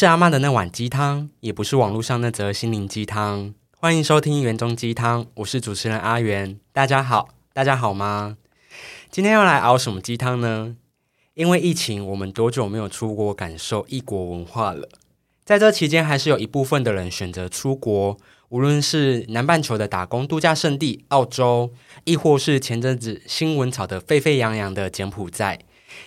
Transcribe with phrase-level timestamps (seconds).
[0.00, 3.52] 是阿妈的那碗鸡汤，也不是网络上那则心灵鸡汤。
[3.76, 6.58] 欢迎收听园中鸡汤，我是主持人阿元。
[6.72, 8.38] 大家好，大家好吗？
[9.10, 10.74] 今天要来熬什么鸡汤呢？
[11.34, 14.88] 因为疫情，我们多久没有出国感受异国文化了？
[15.44, 18.16] 在这期间，还是有一部分的人选择出国，
[18.48, 21.74] 无论是南半球的打工度假胜地澳洲，
[22.04, 25.58] 亦或是前阵子新闻炒得沸沸扬扬的柬埔寨。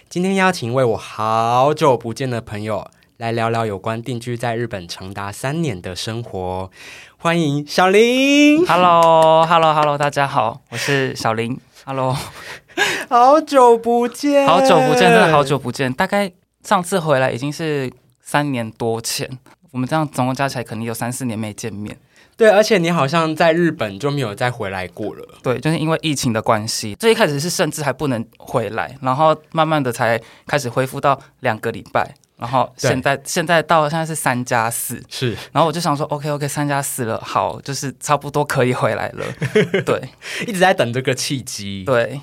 [0.10, 2.90] 今天邀请一位我好久不见的朋友。
[3.18, 6.72] 来聊聊有关定居在日本长达三年的生活，
[7.18, 8.66] 欢迎小林。
[8.66, 11.56] Hello，Hello，Hello，大家好，我是小林。
[11.86, 12.16] Hello，
[13.10, 15.94] 好久不见，好久不见，真的好久不见。
[15.94, 16.32] 大概
[16.64, 19.30] 上次回来已经是三年多前，
[19.72, 21.96] 我们这样总共加起来肯定有三四年没见面。
[22.36, 25.24] 对，而且你好像在日本就没有再回来过了。
[25.44, 32.16] 对，就是因为疫情的关系，最一开始是甚至还不能回来，然后慢慢的才开始恢复到两个礼拜。
[32.44, 35.30] 然后现在现在到现在是三加四，是。
[35.54, 39.26] 然后我就想说，OK OK，三加四了，好，就是差不多可以回来了。
[39.86, 40.10] 对，
[40.46, 41.86] 一直在等这个契机。
[41.86, 42.20] 对，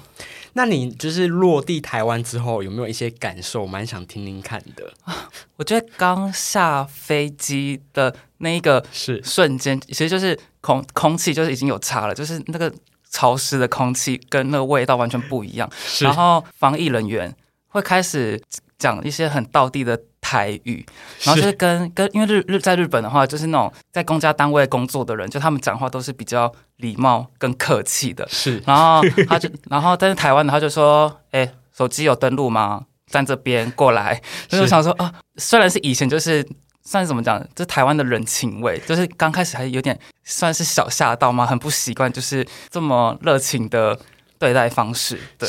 [0.53, 3.67] 那你就是落地台湾之后，有没有一些感受？
[3.67, 4.93] 蛮想听听看的。
[5.57, 12.71] 我觉得刚下飞机的那一个是瞬间，其实就是空空气就是已经有差了，就是那个
[13.09, 15.67] 潮湿的空气跟那个味道完全不一样。
[16.01, 17.35] 然后防疫人员
[17.69, 18.39] 会开始
[18.81, 20.01] 讲一些很道地的。
[20.23, 20.87] 台语，
[21.23, 28.29] 然后就是跟跟，因为日日在日本的话，就是那种在公家单位工作的人，就他们讲话都是比较礼貌跟客气的。
[28.29, 32.85] 是，然后他就，然后但是台湾的他就说，哎，手机有登录吗？
[33.09, 34.23] 在这边过来。
[34.47, 36.47] 就是想说啊，虽然是以前就是
[36.85, 43.99] 算是怎么讲，就台湾的人情味，就是刚开始还有点算是小吓到嘛，很不习惯，就是这么热情的。
[44.41, 45.49] 对待方式，对，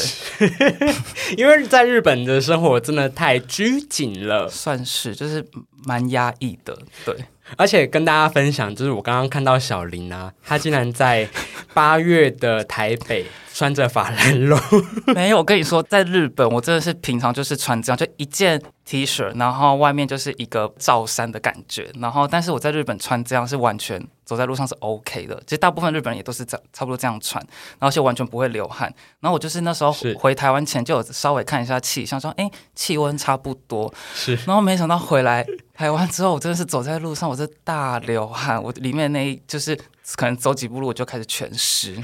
[1.37, 5.43] 因为在日本的生活真的太拘谨了，算是就是
[5.85, 7.15] 蛮压抑的，对。
[7.57, 11.27] 而且跟大家分享，就是我刚刚看到小林啊，他竟然在
[11.73, 13.25] 八月的台北。
[13.61, 14.59] 穿着法兰绒，
[15.13, 15.37] 没有。
[15.37, 21.87] 我跟你说，在日本，我真的是平常就是穿这样，就一件 T 恤，然后外面就是一个罩衫的感觉。
[21.99, 25.39] 然后，但是我在日本穿这样是完全走在路上是 OK 的。
[25.45, 27.39] 其实大部分日本人也都是这差不多这样穿，
[27.77, 28.91] 然后就完全不会流汗。
[29.19, 33.93] 然后我就是那时候回台湾前就有稍微看一下气象，说哎气温差不多。
[34.15, 35.45] 是，然后没想到回来
[35.75, 39.77] 台湾之后，我真的是走在路上，我是大流汗，我里面那一就是。
[40.15, 41.95] 可能走几步路我就开始全湿，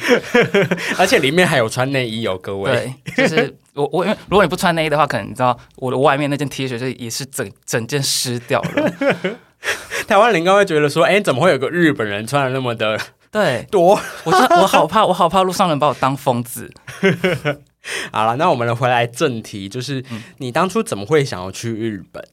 [0.98, 2.94] 而且里面还有穿内衣哦，各位。
[3.16, 9.38] 对，就是我我因为如果你不穿内衣的话，可能你知道我的外面那件 T 恤就也是整整件湿掉了。
[10.08, 13.00] 台湾人应该会觉得说，哎，怎么会有个日本人穿的那么的
[13.32, 14.00] 对 多？
[14.24, 16.72] 我我好怕，我好怕路上人把我当疯子。
[18.12, 20.04] 好了，那我们回来正题，就是
[20.38, 22.24] 你当初怎么会想要去日本？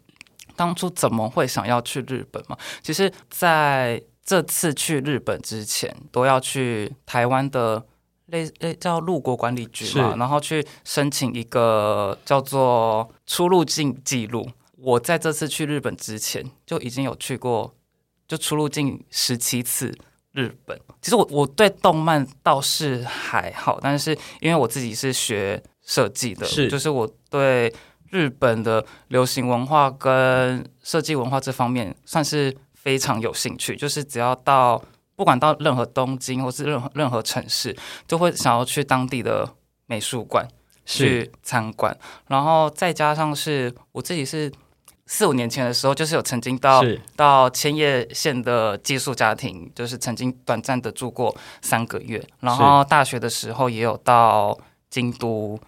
[0.56, 2.56] 当初怎么会想要去日本嘛？
[2.80, 7.84] 其实，在这次去日本之前，都要去台湾的
[8.26, 14.48] 类类叫陆国管理局嘛，然后去申请一个叫做出入境记录。
[14.78, 17.74] 我在这次去日本之前就已经有去过，
[18.26, 19.94] 就出入境十七次
[20.32, 20.80] 日本。
[21.02, 27.70] 其实我我对动漫倒是还好，但是因为我自己是学设计的，是就是我对
[28.08, 32.56] 日本的流行文化跟设计文化这方面算是。
[32.84, 34.80] 非常有兴趣，就是只要到
[35.16, 37.74] 不管到任何东京或是任何任何城市，
[38.06, 39.48] 就会想要去当地的
[39.86, 40.46] 美术馆
[40.84, 41.96] 去参观。
[42.28, 44.52] 然后再加上是我自己是
[45.06, 46.82] 四五年前的时候，就是有曾经到
[47.16, 52.22] 到千叶县的寄宿家庭，就是曾经短暂的住过三个月。
[52.40, 54.58] 然后大学的时候也有到
[54.90, 55.58] 京都。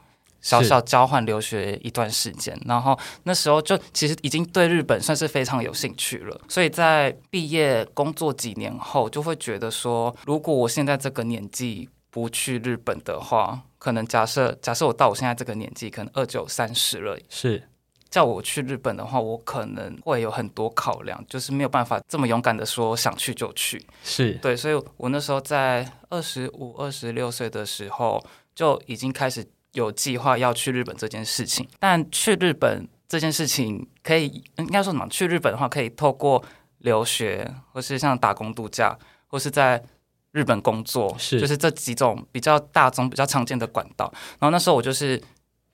[0.46, 6.40] 小小交换留学一段时间，然后那时候就其实已经对日本算是非常有兴趣了。
[6.48, 17.68] 所以在毕业工作几年后，就会觉得说，如果我现在这个年纪不去日本的话，可能假设假设我到我现在这个年纪，可能二九三十了，是
[18.08, 23.84] 叫我去日本的话，我可能会有很多考量，就是没有办法这么勇敢的说想去就去。
[24.04, 29.44] 是对，所以我那时候在二十五、二十六岁的时候就已经开始。
[29.76, 35.06] 有计划要去日本这件事情，但去日本这件事情可以应该说什么？
[35.08, 36.42] 去日本的话，可以透过
[36.78, 38.96] 留学，或是像打工度假，
[39.26, 39.82] 或是在
[40.32, 44.10] 日本工作，是就是这几种比较大众、比较常见的管道。
[44.38, 45.22] 然后那时候我就是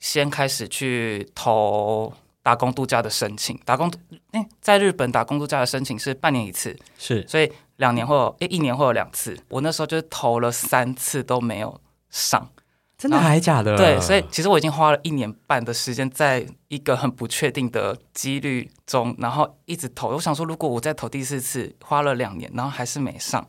[0.00, 2.12] 先开始去投
[2.42, 3.88] 打工度假的申请，打工
[4.32, 9.38] 哎，在日本打工度假的申请是半年一次，是所以两年或诶一年或有两次。
[9.48, 12.50] 我那时候就是投了三次都没有上。
[13.02, 13.76] 真的还假的？
[13.76, 20.10] 对，所以其实我已经花了一年半的时间，在一个很不确定的几率中，然后一直投。
[20.10, 23.44] 我想说，如果我再投第四次，花了两年，然后还是没上，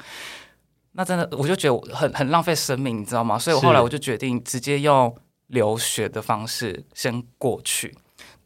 [0.94, 3.38] 那真的我就觉得很很浪费生命，你知道吗？
[3.38, 5.16] 所以我后来我就决定直接用
[5.46, 7.96] 留学的方式先过去。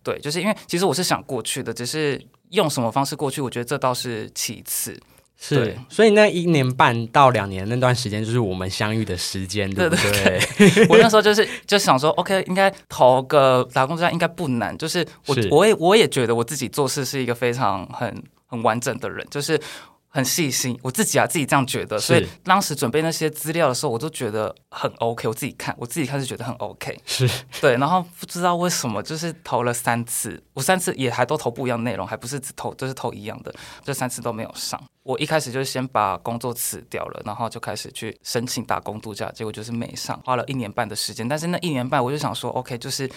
[0.04, 5.00] 对，就是因为其实我是想过去的，只是用什么方式过去，我觉得这倒是其次。
[5.40, 10.88] 是，所以那一年半到两年那段时间，就是我们相遇的时间，对不对？
[10.90, 14.78] 我那时候就是就想说，OK，应该投个打工度假应该不难。
[14.78, 19.60] 就是我我也我也觉得我自己做事是一个非常很很完整的人，就是。
[20.10, 25.28] 很细心，我自己啊自己这样觉得，所以当时准备那些资料的时候，我都觉得很 OK。
[25.28, 26.98] 我自己看，我自己看是觉得很 OK。
[27.06, 27.30] 是
[27.62, 34.82] 对，然后不知道为什么，就是投了三次，我三次也还都投不一样内容，还不是只投，就是投一样的，这三次都没有上。
[35.04, 41.28] 我一开始就是先把工作辞掉了，然后就开始去申请打工度假，结果就是没上，花了一年半的时间。
[41.28, 43.10] 但是那一年半，我就想说，OK，就是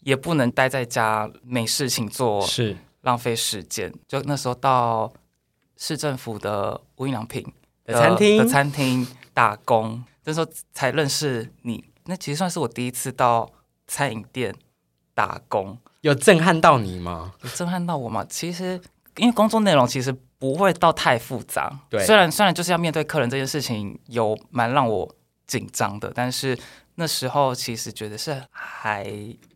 [0.00, 3.92] 也不能待在家没事情做，是浪费时间。
[4.06, 5.10] 就那时候到。
[5.86, 7.46] 市政府的无印良品
[7.84, 11.84] 的餐厅的餐厅打工，那时候才认识你。
[12.06, 13.50] 那其实算是我第一次到
[13.86, 14.54] 餐饮店
[15.14, 17.34] 打工，有震撼到你吗？
[17.42, 18.24] 有震撼到我吗？
[18.30, 18.80] 其实
[19.16, 21.78] 因为工作内容其实不会到太复杂。
[21.90, 25.14] 对，虽然虽然就是要面对客人这件事情，有蛮让我
[25.46, 26.58] 紧张的，但是
[26.94, 29.06] 那时候其实觉得是还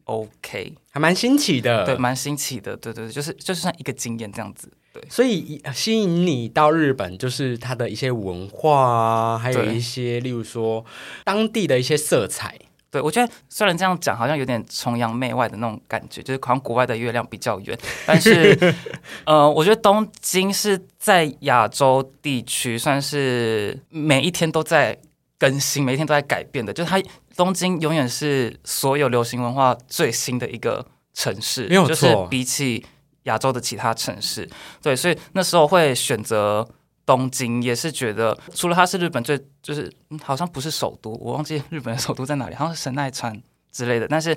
[0.05, 1.87] OK，还蛮新奇的。
[1.87, 2.77] 对，蛮新奇的。
[2.77, 4.71] 对对对，就是就是算一个经验这样子。
[5.09, 10.85] 所以吸引你到日本，就是它的一些文化啊，还有一些，例如说
[11.25, 12.59] 当地的一些色彩。
[12.91, 17.79] 对我觉得，虽然这样讲，好像有点崇洋媚外的那种感觉，就是好像国外的月亮比较圆。
[18.07, 18.59] 但是，
[19.27, 24.99] 呃，我觉得东京是在亚洲地区算是每一天都在
[25.39, 26.73] 更新，每一天都在改变的。
[26.73, 26.99] 就是它
[27.37, 32.27] 东京永远是所有流行文化最新的一个城市，没有错。
[32.29, 32.83] 比起
[33.25, 34.49] 亚洲的其他城市，
[34.83, 36.67] 对，所以那时候会选择
[37.05, 43.41] 东京，也是觉得除了它是日本最，就是嗯好像不是首都，我忘记 日本的首都在哪里，好像是神奈川
[43.73, 44.07] 之类的。
[44.09, 44.37] 但是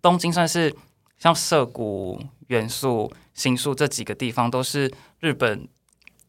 [0.00, 0.74] 东京算是
[1.18, 5.66] 像涩谷、元素、新宿这几个地方，都是日本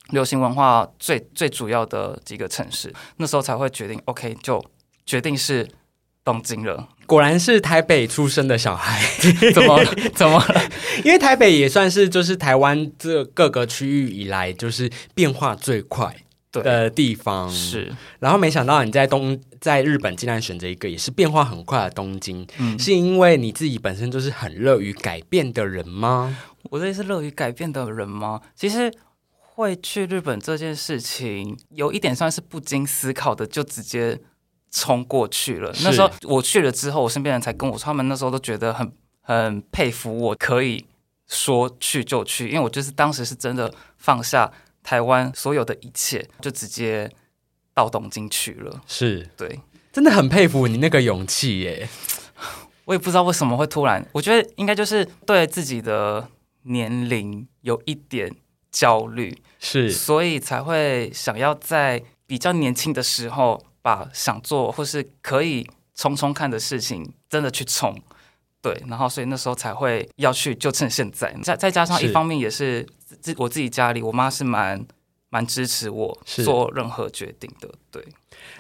[0.10, 2.94] 流行文化最最主要的几个城市。
[3.18, 4.63] 那时候才会决定，OK，就
[5.06, 5.68] 决定是
[6.27, 6.89] 东京了。
[7.06, 9.01] 果然是台北出生的小孩，
[9.53, 9.81] 怎 么
[10.13, 10.44] 怎么？
[11.06, 16.13] 因为台北也算是就是台湾这各个区域以来就是变化最快
[16.51, 17.50] 的地方。
[17.50, 26.38] 是，然后没想到你在东在日本竟然选择一个也是变化很快的东京，嗯，是因为你自己本身就是很乐于改变的人吗？
[26.69, 28.41] 我这里是乐于改变的人吗？
[28.53, 28.91] 其实
[29.56, 34.19] 会去日本这件事情，有一点算是不经思考的，就直接。
[34.69, 35.74] 冲过去了。
[35.84, 38.92] 那时候我去了之后，我身边人才跟我说，他们那时候都觉得很
[39.22, 40.86] 很佩服我，可以
[41.28, 44.52] 说去就去，因为我就是当时是真的放下
[44.84, 47.10] 台湾所有的一切，就直接
[47.74, 48.81] 到东京去了。
[48.86, 49.59] 是对，
[49.92, 51.88] 真的很佩服你那个勇气耶。
[52.86, 56.30] 我也不知道为什么会突然，我觉得应该就是对自己的
[56.64, 58.33] 年龄有一点
[58.71, 63.64] 焦虑，是，所以才会想要在比较年轻的时候。
[63.87, 65.65] 把想做或是可以
[65.95, 67.97] 冲冲看的事情，真的去冲，
[68.61, 71.33] 对，然后所以那时候才会要去，就趁现在。
[71.41, 72.85] 再再加上一方面也是
[73.21, 74.85] 自我自己家里，我妈是蛮
[75.29, 77.69] 蛮支持我做任何决定的。
[77.89, 78.06] 对，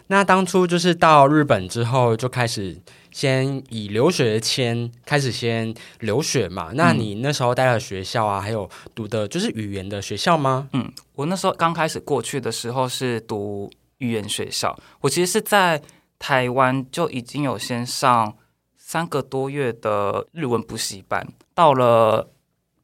[0.07, 2.81] 那当初就是到日本之后，就开始
[3.11, 6.71] 先以留学签开始先留学嘛。
[6.73, 10.69] 那你那时候待的学校啊，还有读的就是语言的学校吗？
[10.71, 13.69] 嗯，我那时候刚开始过去的时候是读。
[13.99, 15.81] 语言学校，我其实是在
[16.19, 18.35] 台湾就已经有先上
[18.75, 22.31] 三个多月的日文补习班，到了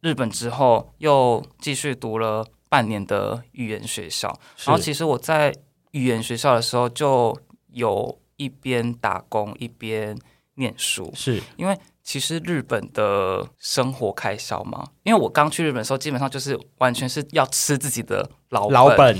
[0.01, 4.27] 日本之后又继续读了半年的语言学校。
[4.65, 5.55] 然后其实我在
[5.91, 7.37] 语言学校的时候就
[7.71, 10.17] 有一边打工一边
[10.55, 11.77] 念书，是因为。
[12.03, 19.17] 其实日本的生活开销嘛，因为我刚去日本的时候，基本上就是完全是要吃自己的老老本，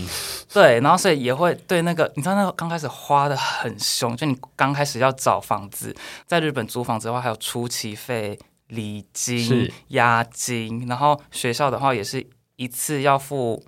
[0.51, 5.95] 对，然后所以也会对那个，你知道那个刚开始花的很凶，就你刚开始要找房子，
[6.27, 8.37] 在日本租房子的话，还有出期费、
[8.67, 13.63] 礼金、押金，然后学校的话也是一次要付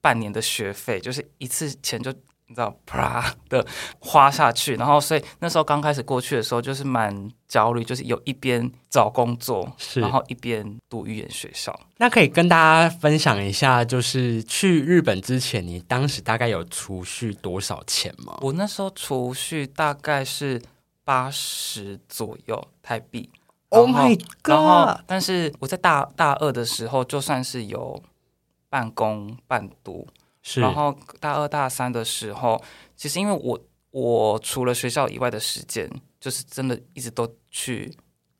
[0.00, 2.12] 半年的学费，就是一次钱就。
[2.48, 3.66] 你知道，啪的
[3.98, 11.78] 花下去，然后所以那时候刚开始过去的时候，就是蛮焦虑，就是有一边找工作，是然后一边读语言学校。
[11.96, 18.38] 那可以跟大家分享一下，就是去日本之前，你当时大概有储蓄多少钱吗？
[18.42, 20.62] 我那时候储蓄大概是
[21.04, 23.28] 八十左右台币。
[23.70, 28.00] Oh my god！，但是我在大大二的时候，就算是有
[28.70, 30.06] 半工半读，
[30.48, 32.62] 是，然后大二大三的时候，
[32.94, 33.60] 其实因为我
[33.90, 37.92] 我除了学校以外的时间，就是真的一直都去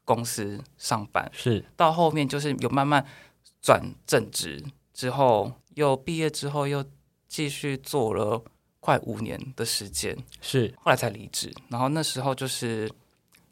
[0.05, 1.65] 公司上班，是。
[1.75, 3.05] 到后面就是有慢慢
[3.61, 6.85] 转正职之后，又毕业之后又
[7.27, 8.41] 继续做了
[8.79, 10.73] 快五年的时间，是。
[10.79, 11.53] 后来才离职。
[11.71, 12.89] 然后那时候就是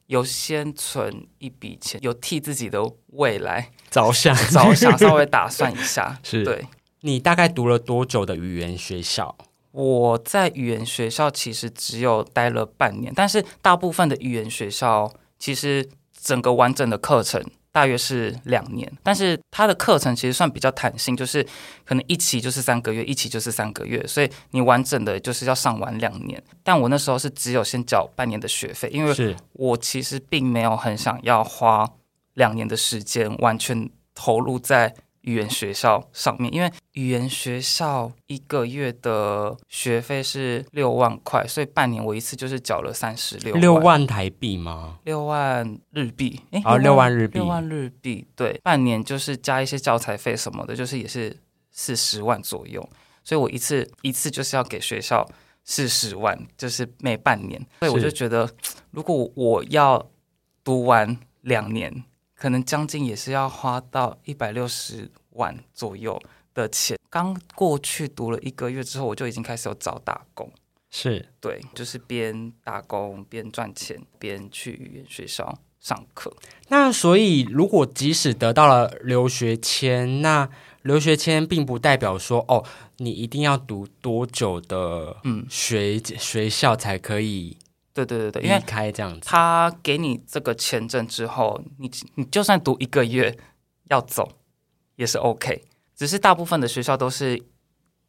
[0.07, 4.33] 有先存一笔钱，有替自己的未来着想。
[4.37, 6.17] 着想， 稍微打算一下。
[6.23, 6.45] 是。
[6.45, 6.65] 对，
[7.05, 9.37] 你大概读了多久的语言学校？
[9.73, 15.87] 我在语言学校其实只有待了半年，但是大部分的语言学校其实
[16.19, 21.47] 整个完整的课程大约是两年，但是它的课程其实算比较弹性，就是
[21.85, 26.43] 可能一期就是三个月，一期就是三个月，所以你完整的就是要上完两年。
[26.63, 31.87] 但我那时候是只有先缴半年的学费，因为是我其实并没有很想要花
[32.33, 44.99] 两年的时间完全投入在语言学校上面，因为语言学校一个月的学费是六万块，所以半年我一次就是缴了三十六六万台币吗？
[45.05, 51.37] 六万日币，诶，哦六万日币六万日币，对，半年就是加一些教材费什么的，就是也是
[51.71, 52.87] 四十万左右，
[53.23, 55.27] 所以我一次一次就是要给学校
[55.65, 58.49] 四十万，就是每半年，所以我就觉得，
[58.91, 60.11] 如果我要
[60.63, 62.05] 读完两年，
[62.37, 66.21] 可能将近也是要花到一百六十万左右
[66.53, 66.99] 的钱。
[67.09, 70.51] 刚过去读了一个月之后，我就已经开始有找打工。
[70.91, 76.33] 是对，就是边打工边赚钱，边去语言学校上课。
[76.69, 80.49] 那所以，如果即使得到了留学签，那
[80.83, 82.65] 留学签并不代表说哦，
[82.99, 87.57] 你一定要读多久的嗯，学学校才可以
[87.95, 89.21] 对对对对，离因为开这样子。
[89.25, 93.39] 他给你这个签证之后，你你就算读一个月
[93.85, 94.33] 要走
[94.97, 97.41] 也是 OK，只是大部分的学校都是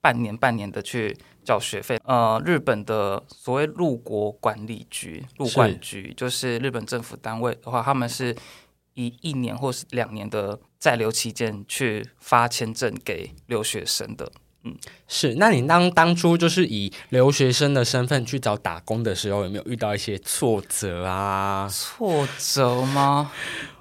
[0.01, 1.99] 半年半年的去缴学费。
[2.03, 8.35] 呃，日本的所谓入国管理局、入管局，就是日本政府单位的话，他们是
[8.95, 14.31] 以一年或是两年的在留期间去发签证给留学生的。
[15.07, 23.31] 是，那你当当初就是以留学生的身份去找打工的时候，有没有遇到一些挫折啊，挫折吗？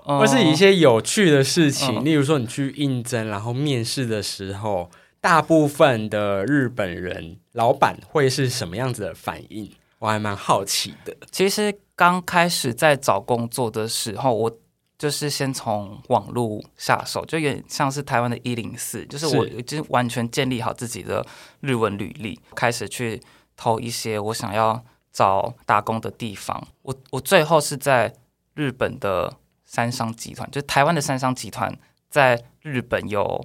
[0.04, 2.00] 呃 或是一些有趣的事情？
[2.00, 9.70] 嗯例如说，你去应征，然后面试的时候，大部分的日本人老板会是什么样子的反应？
[10.00, 11.16] 我还蛮好奇的。
[11.30, 14.58] 其实刚开始在找工作的时候，我
[14.96, 21.24] 就是先从网络下手，就有点像是台湾的一零四，就是我已经完全建立好自己的
[21.60, 23.20] 日文履历，开始去
[23.56, 26.66] 投一些我想要找打工的地方。
[26.82, 28.14] 我我最后是在
[28.54, 31.76] 日本的三商集团，就是台湾的三商集团，
[32.08, 33.44] 在日本有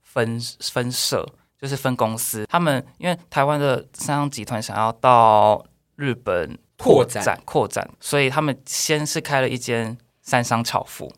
[0.00, 1.28] 分分社，
[1.60, 2.46] 就是分公司。
[2.48, 11.12] 他们因为台湾的三商集团想要到日本扩展展扩展，所以他们先是开了一间三商巧妇。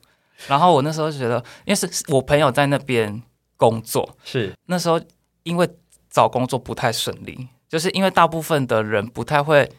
[0.46, 3.22] 然后我那时候就觉得，因为是是我朋友在那边
[3.56, 4.52] 工作，是。
[4.66, 5.00] 那时候
[5.44, 5.66] 因为
[6.10, 9.70] 找工作不太顺利，就是因为大部分的人不太会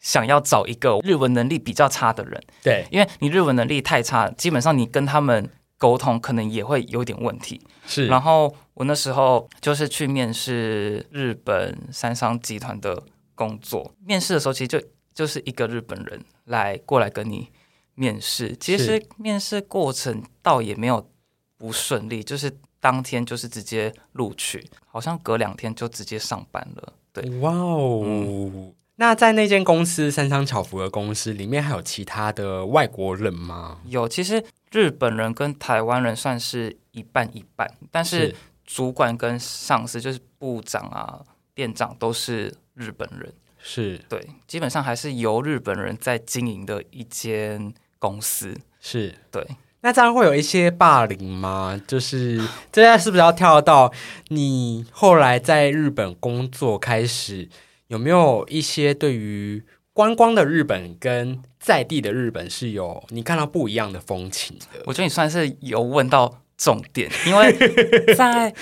[0.00, 7.60] 想要找一个日文能力比较差的人，对，因为你日文能力太差，基本上你跟他们沟通可能也会有点问题。
[7.86, 13.02] 是，然后我那时候就是去面试日本三商集团的
[13.34, 14.80] 工作，面试的时候其实就
[15.12, 17.50] 就是一个日本人来过来跟你
[17.98, 21.10] 面试，其实面试过程倒也没有
[21.56, 26.92] 不顺利，就是当天就是直接录取，好像隔两天就直接上班了。
[27.12, 28.02] 对，哇哦。
[28.04, 33.80] 嗯那在那间公司三商巧福的公司里面，还有其他的外国人吗？
[33.84, 41.24] 有其实日本人跟台湾人算是一半一半，但是主管跟上司就是部长啊、
[41.54, 43.32] 店长都是日本人。
[43.60, 48.56] 是对，基本上还是由日本人在经营的一间公司。
[48.80, 49.46] 是，对，
[49.80, 51.80] 那这样会有一些霸凌吗？
[51.86, 52.40] 就是
[52.70, 53.92] 这样是不是要跳到
[54.28, 57.48] 你后来在日本工作开始，
[57.88, 64.82] 有没有一些对于观光的日本跟在地的日本是有你看到不一样的风情的？
[64.86, 67.52] 我觉得你算是有问到重点，因为
[68.16, 68.54] 在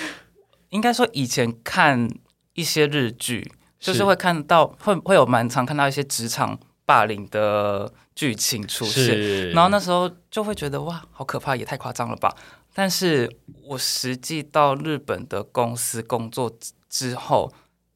[0.69, 2.09] 应该说以前看
[2.53, 12.35] 一些日剧，就是会看到会会有蛮常看到一些职场霸凌的剧情出现，然后那时候就会觉得哇，好可怕，也太夸张了吧。
[12.73, 13.31] 但是
[13.63, 17.53] 我实际到日本的公司工作之之后，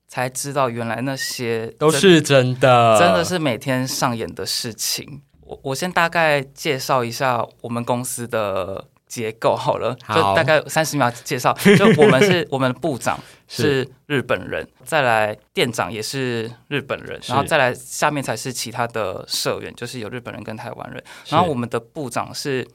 [0.08, 5.24] 才知道原来那些都是真的，真的是每天上演的事情。
[5.42, 11.52] 我我先大概介绍一下我们公司的结构好了，好就大概三十秒介绍。
[11.78, 21.04] 就我们是我们的部长是是日本人，再来店长也是日本人，然后再来下面才是其他的社员，就是有日本人跟台湾人。
[21.28, 22.66] 然后我们的部长是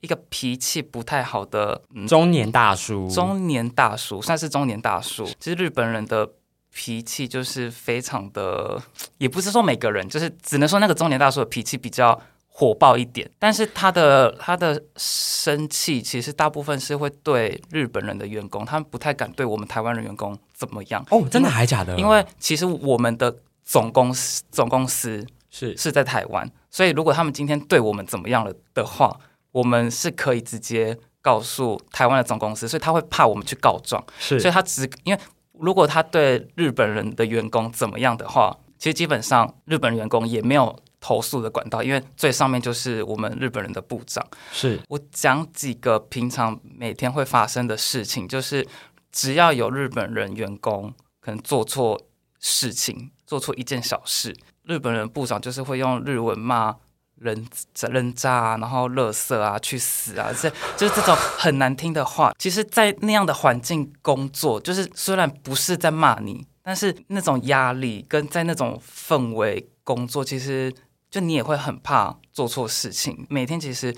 [0.00, 5.24] 一个脾气不太好的嗯中年大叔，中年大叔，算是中年大叔。
[5.40, 6.28] 其实日本人的
[6.74, 8.82] 脾气就是非常的，
[9.16, 12.20] 也不是说每个人，就是只能说那个中年大叔的脾气比较
[12.54, 13.28] 火爆一点。
[13.38, 21.04] 但是他的他的生气，其实大部分是会对日本人的员工，他们不太敢对我们台湾人员工怎么样。
[21.10, 21.96] 哦，真的还假的？
[21.98, 29.18] 因为其实我们的总公司总公司是是在台湾，所以如果他们今天对我们怎么样了的话，
[29.50, 35.20] 我们是可以直接告诉台湾的总公司，所以他会怕我们去告状，是所以他只因为
[35.58, 44.24] 如果他对日本人的员工怎么样的话，其实基本上日本员工也没有投诉的管道，因为最上面就是我们日本人的部长。
[44.52, 48.66] 是我讲几个平常每天会发生的事情，就是
[49.10, 52.00] 只要有日本人员工可能做错
[52.38, 56.76] 事情，做错一件小事，日本人部长就是会用日文骂
[57.16, 57.44] 人
[57.80, 62.32] 人渣啊，然后垃圾啊，去死啊，这就是这种很难听的话。
[62.38, 70.72] 其实，在那样的环境工作，就是虽然不是在骂你，但是那种压力跟在那种氛围工作，其实
[71.12, 73.26] 就你也会很怕做错事情。
[73.28, 73.94] 每天其实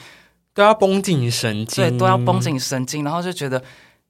[0.52, 3.62] 都要绷紧神经，对，都要绷紧神经，然后就觉得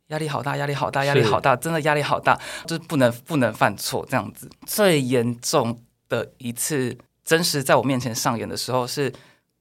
[0.09, 4.49] 压力好大，压力好大，压力好大，真的压力好大，就是不能不能犯错这样子。
[4.67, 9.13] 最严重的一次真实在我面前上演的时候，是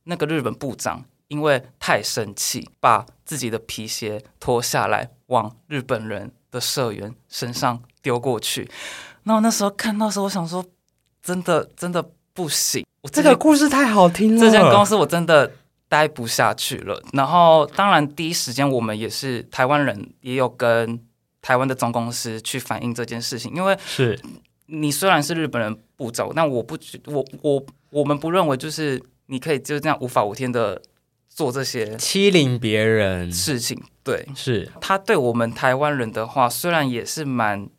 [0.05, 8.71] 那个日本部长因为太生气，把自己的皮鞋脱下来往日本人的社员身上丢过去。
[9.23, 10.65] 那我那时候看到的时候，我想说，
[11.21, 14.41] 真的真的不行，我这间个故事太好听了。
[14.41, 15.51] 这间公司我真的
[15.87, 17.01] 待不下去了。
[17.13, 20.99] 然后，当然第一时间我们也是台湾人，也有跟
[21.41, 23.53] 台湾的总公司去反映这件事情。
[23.53, 24.19] 因为是
[24.67, 30.81] 你虽然是日本人步骤，但我不觉我我我们不认为就是你可以就这样无法无天的
[31.29, 33.81] 做这些欺凌别人，事情。
[34.03, 37.69] 对是他对我们台湾人的话，虽然也是蛮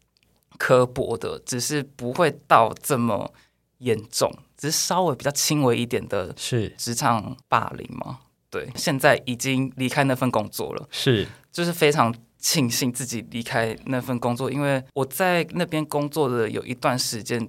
[0.57, 3.33] 刻薄的，只是不会到这么
[3.79, 4.33] 严重，
[4.64, 6.70] 只是稍微比较轻微一点的是。
[6.79, 8.20] 职场霸凌嘛。
[8.48, 11.27] 对，现在已经离开那份工作了，是。
[11.53, 17.48] 就是非常庆幸自己离开那份工作，因为我在那边工作的有一段时间，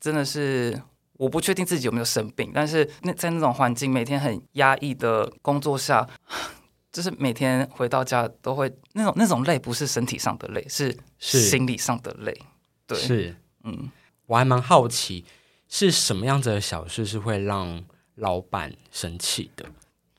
[0.00, 0.82] 真的是
[1.18, 6.06] 我不确定自己有没有生病，但是那在那种环境，每天很压抑的工作下，
[6.90, 11.40] 就是每天回到家都会那种那种累，不是身体上的累，是是。
[11.40, 12.34] 心理上的累。
[12.86, 13.90] 对，是，嗯，
[14.26, 15.24] 我还蛮好奇
[15.76, 17.82] 是什么样子的小事是会让
[18.14, 19.66] 老板生气的？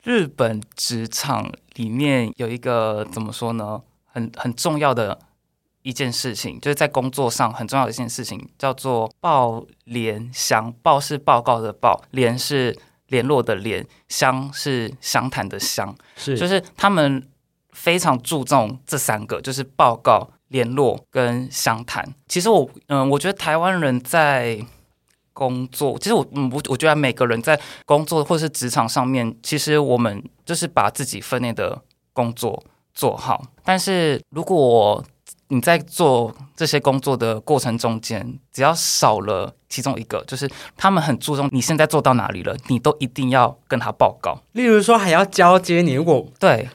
[0.02, 5.18] 日本职场里面有一个怎么说呢，很很重要的
[5.80, 10.70] 一件事情，就是在工作上很重要的一件事情，叫做报联详。
[10.82, 15.96] 报是报告的报，联是联络的联，详是详谈的详。
[16.16, 17.26] 是就是他们
[17.70, 22.14] 非常注重这三个，就是报告、联络跟详谈。
[22.28, 24.62] 其实我嗯，我觉得台湾人在
[25.36, 31.82] 工作，其实我嗯，我我觉得每个人在工作或是职场上面，其实我们就是把自己分内的
[32.14, 33.44] 工作做好。
[33.62, 35.04] 但是如果
[35.48, 44.40] 你在做这些工作的过程中间，只要少了其中一个，就是他们很注重你现在做到哪里了，你都一定要跟他报告。
[44.52, 46.68] 例如说还要交接你，如果对，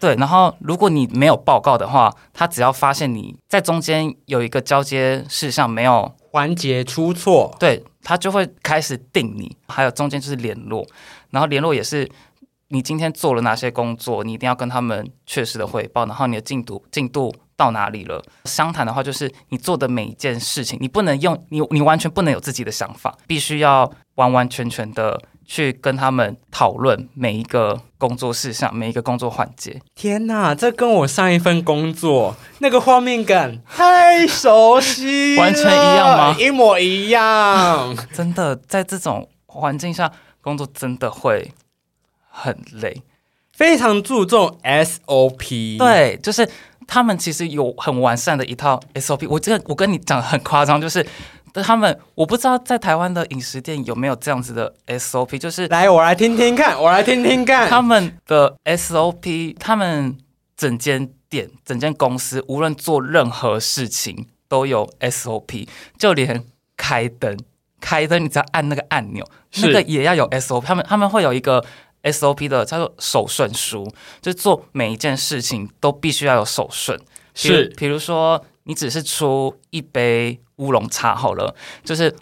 [0.00, 0.16] 对。
[0.16, 9.56] 然后如果你没有报告的话，他只要发现你在中间有一个交接事项没有，环节出错，对他就会开始定你。
[9.68, 10.86] 还有中间就是联络，
[11.30, 12.08] 然后联络也是
[12.68, 17.34] 你今天做了哪些工作，你一定要跟他们确实的汇报，然后你的进度进度。
[17.58, 18.22] 到哪里了？
[18.44, 29.80] 商谈的话，就是你做的每一件事情，你不能用你，你完全不能有自己的想法，必须要完完全全的去跟他们讨论每一个工作事项、每一个工作环节。
[29.94, 37.96] 天哪，这跟我上一份工作那个画面感 太熟悉，完全一样吗一模一样。
[38.12, 41.50] 真的，在这种环境下工作，真的会
[42.28, 43.02] 很累。
[43.52, 46.48] 非常注重 SOP，，对，就是
[46.86, 49.26] 他们其实有很完善的一套 SOP。
[49.28, 51.04] 我这个我跟你讲很夸张，就是
[51.62, 57.68] 他们我不知道在台湾的饮食店有没有这样子的 SOP，就是来我来听听看，我来听听看。
[57.68, 60.16] 他们的 SOP，他们
[60.56, 65.68] 整间店、整间公司，无论做任何事情，都有 SOP，
[65.98, 66.44] 就连
[66.76, 67.38] 开灯，
[67.80, 69.24] 开灯你只要按那个按钮，
[69.56, 70.62] 那个也要有 SOP。
[70.62, 71.64] 他们他们会有一个
[72.02, 73.84] SOP 的叫做手顺书，
[74.20, 76.98] 就是做每一件事情都必须要有手顺。
[77.34, 82.14] 是比如说你只是出一杯乌龙茶好了，就是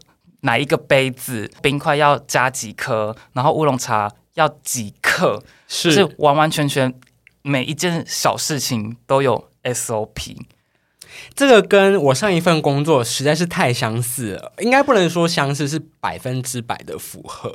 [0.43, 6.95] 哪一个杯子冰块要加几颗，然后乌龙茶要几克，是是完完全全
[7.43, 10.37] 每一件小事情都有 SOP。
[11.35, 17.53] 这个跟我上一份工作实在是太相似了，应该不能说相似，是百分之百的符合。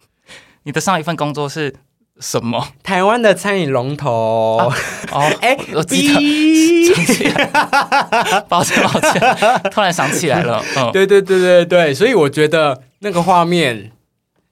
[0.64, 1.74] 你的上一份工作是
[2.20, 2.64] 什么？
[2.82, 4.72] 台湾的餐饮龙头，哦，
[5.40, 6.14] 哎、我记得
[6.94, 10.62] 想起来，抱歉抱歉，突然想起来了。
[10.76, 13.90] 嗯， 对对对对对，所以我觉得那个画面，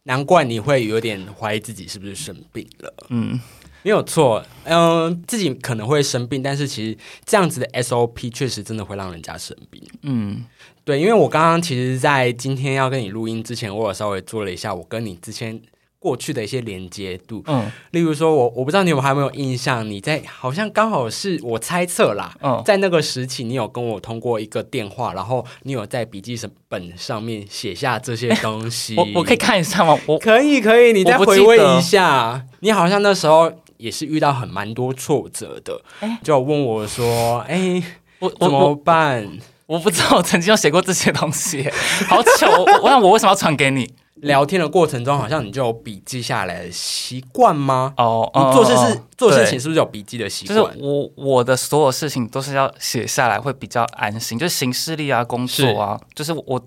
[0.05, 2.93] 难怪你会有点怀疑自己是不是生病了。
[3.11, 3.39] 嗯，
[3.83, 9.83] 没有错，嗯、自己可能会生病，但是其实这样子的 SOP 确实真的会让人家生病。
[10.03, 10.45] 嗯
[10.85, 15.61] 对，因为我刚刚其实，在今天要跟你录音之前，我有稍微做了一下我跟你之前
[16.01, 28.95] 过去的一些连接度，嗯例如说我我不知道你有还有没有印象，你在好像刚好是我猜测啦，嗯，在那个时期，你有跟我通过一个电话，然后你有在笔记本上面写下这些东西。
[29.01, 29.99] 我我可以看一下吗？
[30.07, 32.45] 我 可以可以，你再回味一下。
[32.61, 37.83] 你好像那时候也是遇到很蛮多挫折的，哎就问我说：“哎、
[38.21, 39.29] 我我怎么办
[39.67, 41.69] 我不知道我曾经有写过这些东西，
[42.09, 42.49] 好糗！
[42.51, 43.91] 我我那我为什么要传给你？？”
[44.23, 47.95] 聊天的过程中，好像你就有笔记下来的习惯吗？
[47.97, 50.79] 哦，你做事是、哦做事情是不是有笔记的习惯就是？
[50.81, 54.39] 我我的所有事情都是要写下来，会比较安心。
[54.39, 56.65] 就是行事历啊、工作啊，就是我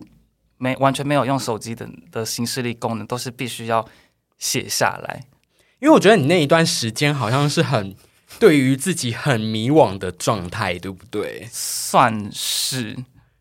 [0.58, 3.88] 没完全没有用手机的的行事历功能，都是必须要
[4.38, 5.24] 写下来。
[5.80, 7.96] 因为我觉得你那一段时间好像是很
[8.38, 11.48] 对于自己很迷惘的状态，对不对？
[11.52, 12.98] 算是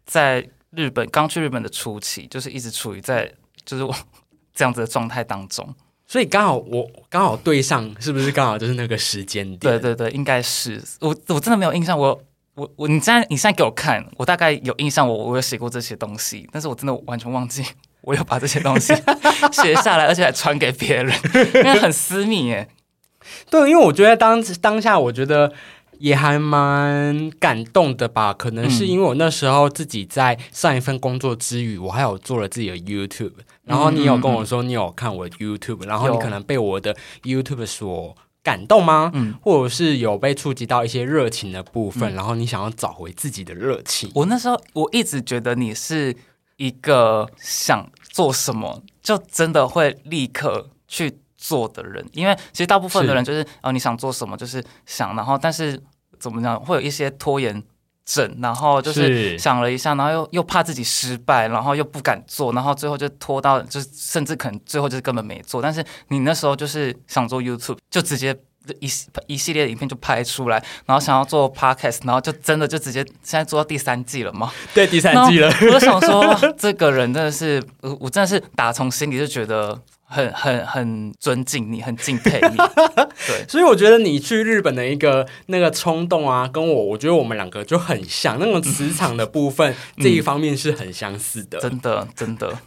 [0.07, 3.33] 在日本刚去日本的初期，就是一直处于在
[3.65, 3.95] 就是我
[4.55, 5.75] 这样子的状态当中。
[6.07, 9.59] 所以刚好我刚好对上，是不是刚好就是那个时间点？
[9.59, 12.21] 对对对，应该是我我真的没有印象，我
[12.55, 17.65] 我我你现在你现在给我看，我大概有印象我，我有写过这些东西，但是我真的完全忘记
[18.01, 18.93] 我有把这些东西
[19.53, 21.17] 写下来，而且还传给别人，
[21.55, 22.69] 因为很私密耶。
[23.49, 25.53] 对，因为我觉得当当下，我觉得
[26.01, 28.35] 也还蛮感动的吧。
[28.35, 33.35] 可能是因为我那时候自己在上一份工作之余，我还有做了自己的 YouTube，
[33.65, 39.11] 然后你有跟我说你有看我的 YouTube，然后你可能被我的 YouTube 所感动吗？
[39.15, 44.11] 嗯，或者是有被触及到一些热情的部分，然后你想要找回自己的热情。
[44.15, 46.17] 我那时候我一直觉得你是
[46.57, 55.81] 一个想做什么就真的会立刻去做的人，因为其实大部分的人就是哦你想做什么就是想，然后但是
[56.19, 57.63] 怎么讲会有一些拖延
[58.05, 65.63] 症，然后就是是想了一下，然后又又怕自己失败，然后又不敢做，然后最后就拖到，就是甚至可能最后就是根本没做。
[65.63, 68.37] 但是你那时候就是想做 YouTube，就直接
[68.81, 74.53] 一系一系列的影片就拍出来，然后想要做 Podcast，然后就真的就直接现在做到第三季了嘛。
[74.75, 75.51] 对，第三季了。
[75.73, 82.57] 我想说，这个人真的是，我我真的是打从心里就觉得很很很尊敬你，很敬佩你。
[83.29, 91.61] 对，所以我觉得你去日本的一个那个冲动啊，跟我，我觉得我们两个就很像，那种磁场的部分、这一方面是很相似的。
[91.61, 92.59] 真的真的，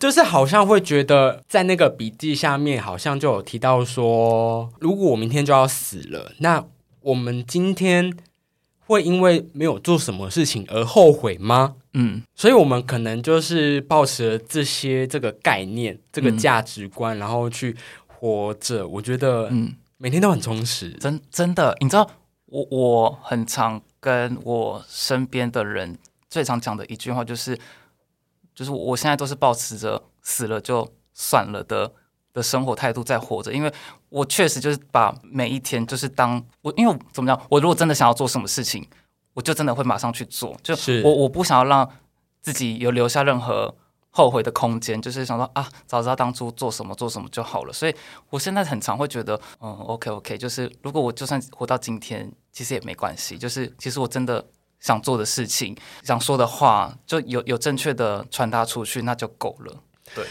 [0.00, 6.64] 就是好像会觉得在那个笔记下面，好像就有提到说，如果我明天就要死了，那
[7.02, 8.12] 我们今天
[8.94, 11.76] 会因为没有做什么事情而后悔吗？
[11.94, 17.76] 嗯所以，我们可能就是抱持了这些这个概念、这个嗯价值观，然后去
[18.06, 18.86] 活着。
[18.86, 19.74] 我觉得嗯。
[20.02, 20.88] 每天都很充实。
[20.92, 22.10] 真真的，你知道
[22.46, 25.98] 我我很常跟我身边的人
[26.30, 27.54] 最常讲的一句话就是，
[28.54, 31.92] 就是我现在都是保持着死了就算了的
[32.32, 33.72] 的生活态度在活着，因为
[34.08, 38.86] 我确实就是把每一天就是当我，因为怎么讲，我如果真的想要做什么事情，
[39.34, 41.90] 我就真的会马上去做，就是我我不想要让
[42.40, 43.74] 自己有留下任何。
[44.12, 47.72] 后悔的空间，就是想说啊，早知道当初做什么做什么就好了。
[47.72, 47.94] 所以
[48.28, 53.38] 我现在很常会觉得，嗯，OK OK，就是如果我就算活到今天，其实也没关系。
[53.38, 54.44] 就是其实我真的
[54.80, 59.76] 想做的事情、想说的话，就有有正确的传达出去，那就够了。
[60.12, 60.26] 对。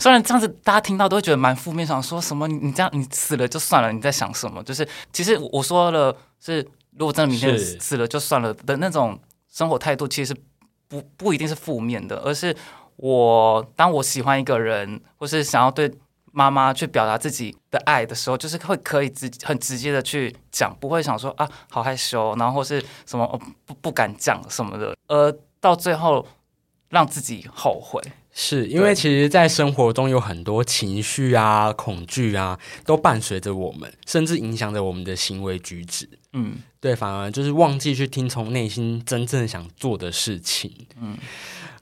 [0.00, 4.62] 虽然这样子大家听到都会觉得蛮负面，想说什么你你这样你死了就算了，你在想什么？
[4.64, 9.20] 就是其实我说了是，如果真的明天死了就算了的那种
[9.52, 10.34] 生活态度，其实
[10.88, 12.56] 不不一定是负面的，而是
[12.96, 15.92] 我当我喜欢一个人，或是想要对
[16.32, 26.26] 妈妈去表达自己的爱的时候，就是会可以直很直接的去讲，不会想说啊好害羞，然后或是什么、哦、不不敢讲什么的，而到最后
[26.88, 28.00] 让自己后悔。
[28.32, 36.08] 是因为其实，在生活中有很多情绪啊、恐惧啊，都伴随着我们，甚至影响着我们的行为举止。
[36.32, 40.72] 嗯，对，反而就是忘记去听从内心真正想做的事情。
[41.00, 41.18] 嗯，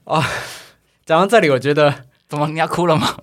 [0.04, 0.26] 啊，
[1.04, 3.18] 讲到这里，我觉得怎么你要哭了吗？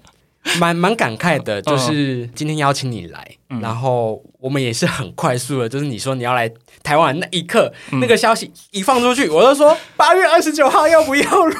[0.59, 6.47] 蛮蛮感慨的，就是今天邀请你来，嗯然后我们也是很快速的，就是你说你要来
[6.85, 11.55] 台湾那一刻，那个消息一放出去，我就说八月二十九号要不要录？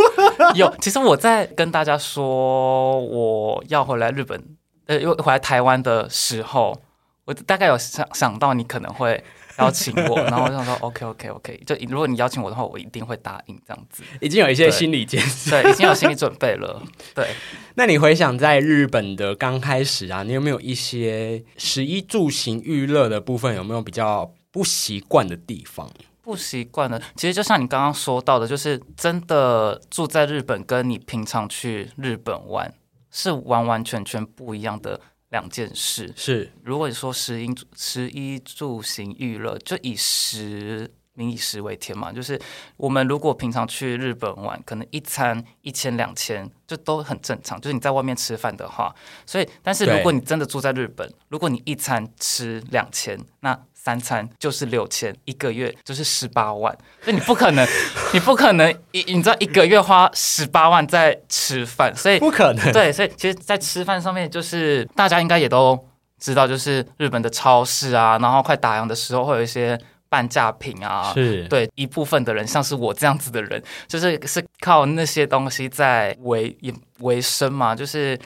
[0.54, 4.40] 有，其实我在跟大家说我要回来日本，
[4.84, 6.78] 呃，又回来台湾的时候，
[7.24, 9.24] 我大概有想想到你可能会
[9.58, 14.02] 邀请我，然后我想说 OK OK OK，就如果你邀请我的话，我一定会答应这样子。
[14.20, 15.62] 已经有一些心理建设。
[15.62, 16.82] 对，已经有心理准备了。
[17.14, 17.26] 对，
[17.74, 25.86] 那你回想在日本的刚开始啊，你有没有一些食衣住行娱乐的部分，有没有比较不习惯的地方？
[26.22, 32.72] 不习惯的，其实就像你刚刚说到的，就是真的住在日本，跟你平常去日本玩
[33.10, 36.10] 是完完全全不一样的两件事。
[36.16, 42.40] 是如果你说食衣食衣住行娱乐，就以食民以食为天嘛，就是
[42.78, 47.60] 我们如果平常去日本玩，可能一餐一千两千，就都很正常。
[47.60, 48.94] 就是你在外面吃饭的话，
[49.26, 57.64] 所以但是如果你真的住在日本，如果你一餐吃两千，那三餐就是六千，一个月就是十八万，所以你不可能，
[58.12, 62.72] 你不可能一你知道一个月花十八万在吃饭，所以不可能。
[62.72, 65.78] 对，所以其实，在吃饭上面，就是大家应该也都
[66.18, 71.12] 知道，就是日本的超市啊，然后快打烊的时候会有一些半价品啊。
[71.14, 78.18] 是，对一部分的人，像是我这样子的人，就是是靠那些东西在维也维生嘛，就是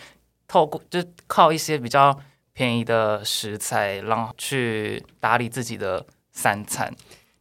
[0.48, 2.18] 透过就靠一些比较
[2.52, 6.94] 便宜的食材，然后去打理自己的三餐。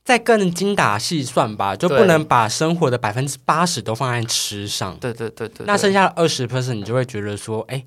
[0.03, 4.97] 再更精打细算吧，就不能把生活的百分之八十都放在吃上。
[4.97, 7.85] 对对对对，那剩下的二十 percent，你就会觉得说，哎，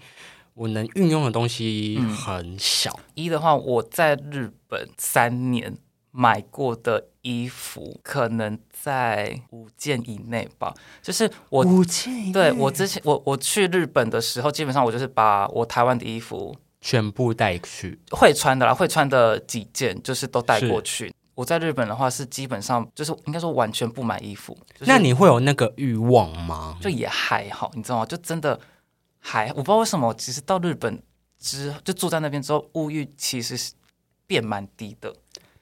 [0.55, 2.97] 我能运用的东西嗯很小。
[3.15, 5.77] 一的话，我在日本三年
[6.13, 10.73] 买过的衣服，可能在五件以内吧。
[11.03, 21.15] 就是我五件对我之前我我去日本的时候，基本上我就是把我台湾的衣服全部带去，会穿的啦，会穿的几件就是都带过去。
[21.35, 26.77] 我在日本的话是基本上就是应该说完全不买衣服，就是、那你会有那个欲望吗？
[26.81, 28.05] 就也还好，你知道吗？
[28.05, 28.61] 就真的
[29.19, 31.01] 还我不知道为什么，其实到日本
[31.39, 33.73] 之就住在那边之后，物欲其实是
[34.27, 35.15] 变蛮低的。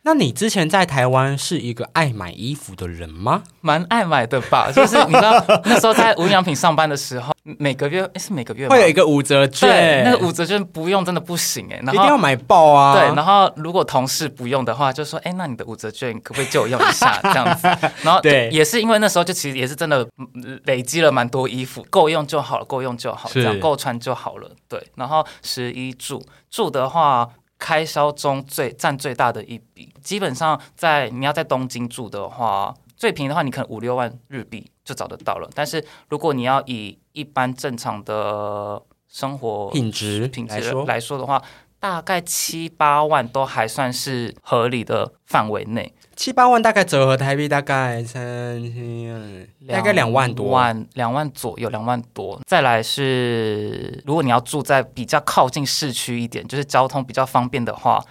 [0.03, 3.43] 那你之前在台湾是一个爱买衣服的人吗？
[3.61, 5.33] 蛮爱买的吧，就是你知道
[5.65, 12.95] 那时候在无印良品上班的时候，每个月诶是每个月吗会有一个五折对券，那个五折券不用真的不行哎，然后一定要买爆啊！
[12.95, 17.67] 对，然后如果同事不用的话，就说哎，那你的五折券可不可以借我用一下这样子？
[18.03, 24.51] 然后对也是因为那时候就其实也是真的嗯累积了蛮多衣服，够用就好了，够用就好，是这样够穿就好了。
[24.69, 27.29] 对，然后十一住住的话。
[27.63, 35.49] 开销中最占最大的一笔，基本上在你要在东京住的话，最便宜的话，你可能五六万日币就找得到了。
[35.55, 41.43] 但是如果你要以一般正常的生活品质品质来说，来说的话，
[41.79, 50.49] 大概七八万都还算是合理的范围内，七八万大概折合台币大概三千，大概两万多。
[50.51, 52.38] 万两万左右，两万多。
[52.47, 58.05] 再来是，如果你要住在比较靠近市区一点，就是交通比较方便的话，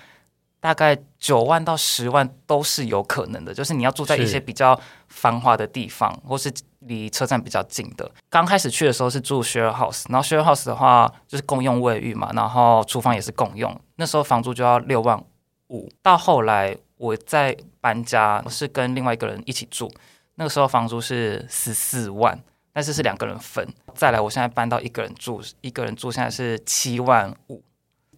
[0.59, 3.53] 大概九万到十万都是有可能的。
[3.53, 8.09] 就是你要住在一些比较繁华的地方，或是离车站比较近的。
[8.29, 15.21] 刚开始去的时候是住 share house，然后 share house 的话就是共用卫浴嘛，然后厨房也是共用，那时候房租就要六万
[15.67, 15.89] 五。
[16.01, 19.91] 到后来我在搬家，我是跟另外一个人一起住，
[20.35, 22.37] 那个时候房租是十四万，
[22.73, 23.67] 但是是两个人分。
[23.93, 27.61] 再来，我现在搬到一个人住，一个人住现在是七万五，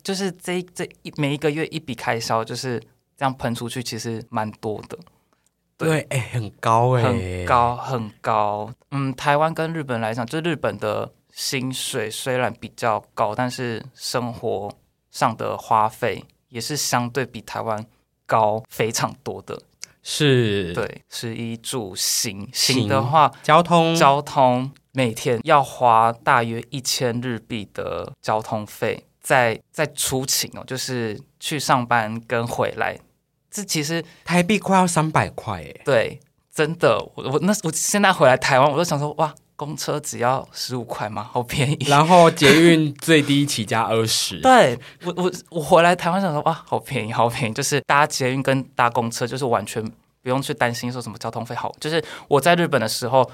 [0.03, 2.79] 就是这一这一每一个月一笔开销就是
[3.17, 4.97] 这样喷出去，其实蛮多的。
[5.77, 7.45] 对，哎、很高哎、很。
[7.45, 8.71] 高很高。
[8.91, 14.71] 嗯，台湾跟日本来讲，就日本的薪水虽然比较高，但是生活
[15.09, 17.83] 上的花费也是相对比台湾
[18.25, 19.59] 高非常多的。
[20.03, 32.97] 是，，对，食衣住行，行行的话，交通交通每天要花大约一千日币的交通费，在在出勤哦，就是去上班跟回来。
[33.49, 36.19] 这其实台币快要三百块哎，对，
[36.53, 41.29] 真的，我我那我现在回来台湾，我就想说，哇，公车只要十五块吗？
[41.31, 41.77] 好便宜。
[41.87, 49.83] 然后捷运最低起价二十，对我我我回来台湾想说哇，好便宜，好便宜，就是搭捷运跟搭公车，就是完全
[50.21, 51.75] 不用去担心说什么交通费好。
[51.79, 53.29] 就是我在日本的时候，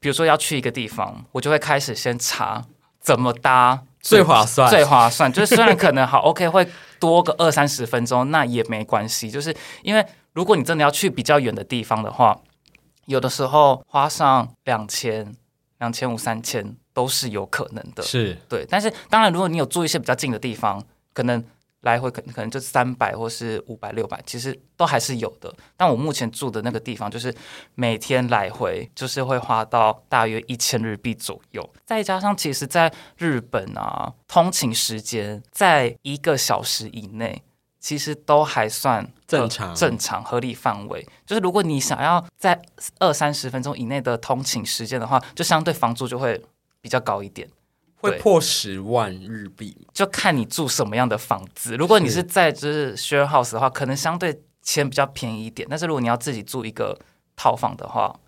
[0.00, 2.64] 比如说要去一个地方，我就会开始先查
[3.06, 5.32] 怎么搭最划算，最划算。
[5.32, 6.66] 就是虽然可能好 OK 会
[6.98, 9.30] 多个二三十分钟，那也没关系。
[9.30, 12.36] 就是因为如果你真的要去比较远的地方的话，
[13.04, 15.32] 有的时候花上两千、
[15.78, 18.02] 两千五、三千都是有可能的。
[18.02, 20.82] 是对，但是当然，如果你有住一些比较近的地方，
[21.14, 21.44] 可能
[21.86, 25.54] 来回可可能就三百或是五百、六百，其实都还是有的。
[25.76, 27.34] 但我目前住的那个地方，就是
[27.74, 37.42] 每天来回就是会花到大约一千日币左右，再加上其实在日本啊，通勤时间在一个小时以内。
[37.78, 41.06] 其实都还算正常，正常合理范围。
[41.24, 42.60] 就是如果你想要在
[42.98, 46.42] 二三十分钟以内的通勤时间的话，就相对房租就会
[46.80, 47.48] 比较高一点，
[48.10, 49.86] 会破十万日币。
[49.92, 51.76] 就看你住什么样的房子。
[51.76, 55.66] 如果你是在就是 share house 的话，可能相对钱比较便宜一点。
[55.70, 56.98] 但是如果你要自己住一个
[57.34, 58.18] 套房的话，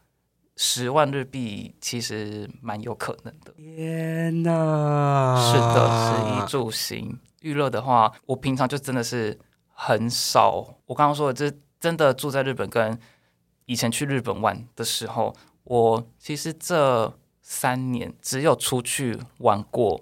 [0.57, 3.53] 十万日币其实蛮有可能的。
[3.57, 5.53] 天哪！
[5.53, 9.39] 是的，食衣住行娱乐的话，我平常就真的是。
[9.81, 12.99] 很少，我刚刚说的，这真的住在日本，跟
[13.67, 17.17] 以前去日本玩的时候，我其实这
[17.51, 19.99] 三年只有出去玩过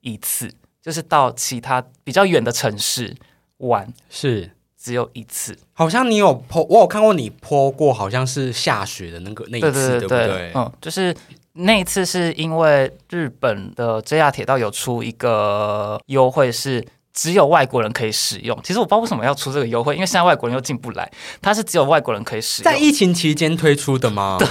[0.00, 3.14] 一次，就是到其他比较远的城市
[3.58, 5.58] 玩，是只有一次。
[5.74, 10.52] 好像你有泼，我有看过你泼过，好像是下雪的那个那一次，对不对？
[10.54, 11.14] 嗯，就是
[11.52, 16.82] 那一次是因为日本的 JR 铁道有出一个优惠是。
[17.16, 18.56] 只有外国人可以使用。
[18.62, 22.70] 其实我不知道为什么要出这个优惠，因为现在外国人又进不来，它是只有外国人可以使用。
[22.70, 24.36] 在疫情期间推出的吗？
[24.38, 24.46] 对。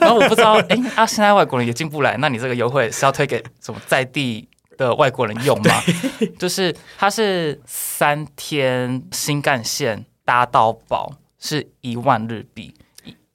[0.00, 5.74] 然后我不知道，哎，啊，现在外国人也进不来，那你这个优惠是要推给什么在地的外国人用吗？
[6.40, 12.72] 就是它是三天新干线搭到宝是一万日币，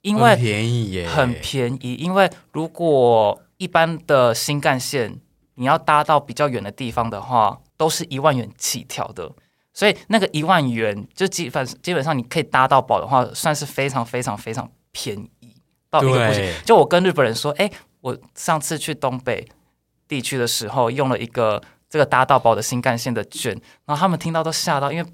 [0.02, 1.94] 因为便宜耶，很便宜。
[1.94, 5.18] 因为如果一般的新干线
[5.56, 7.58] 你要搭到比较远的地方的话。
[7.78, 9.30] 都是一万元起跳的，
[9.74, 15.54] 所以那个一万元就基本基本上你可以搭到宝的话，算是非常非常非常便宜
[15.90, 16.50] 到一个不行。
[16.64, 19.46] 就我跟日本人说，哎，我上次去东北
[20.08, 23.52] 地区的时候，用了一个这个搭到宝的新干线的券，
[23.84, 25.06] 然后他们听到都吓到，因为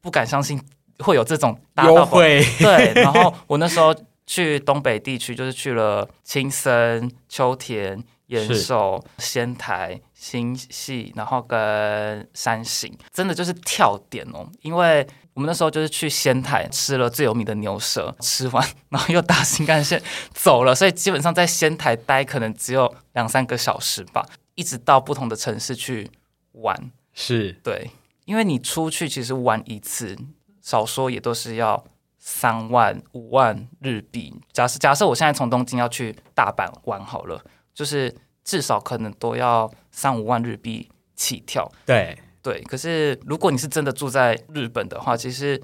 [0.00, 0.58] 不敢相信
[1.00, 2.42] 会有这种优惠。
[2.58, 3.94] 对，然后我那时候
[4.26, 8.02] 去东北地区，就是去了青森、秋田。
[8.26, 14.48] 延寿、仙台、新系，然后跟山形，真的就是跳点哦。
[14.62, 24.26] 因为我们那时候就是去仙台吃了最有名的牛舌，吃完然后又搭新干线走了，所以基本上在仙台待可能只有两三个小时吧。
[24.56, 26.10] 一直到不同的城市去
[26.52, 27.90] 玩，是对，
[28.24, 30.16] 因为你出去其实玩一次，
[30.62, 31.84] 少说也都是要
[32.18, 34.34] 三万、五万日币。
[34.52, 37.44] 假设假设我现在从东京要去大阪玩好了。
[37.76, 38.12] 就是
[38.42, 41.70] 至少可能都要三五万日币起跳。
[41.84, 45.62] 对对，可是如果你是真的住在日本的话，其实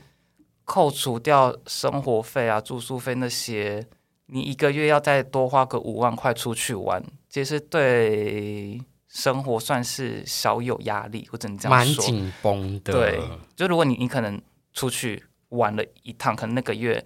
[0.64, 3.86] 扣除掉生活费啊、住宿费那些，
[4.26, 12.92] 你一个月要再多花个五万块出去玩，其实对生活算是小有压力，或者你这样说，蛮紧绷的。
[12.92, 13.20] 对，
[13.56, 14.40] 就如果你你可能
[14.74, 17.04] 出去玩了一趟，可能那个月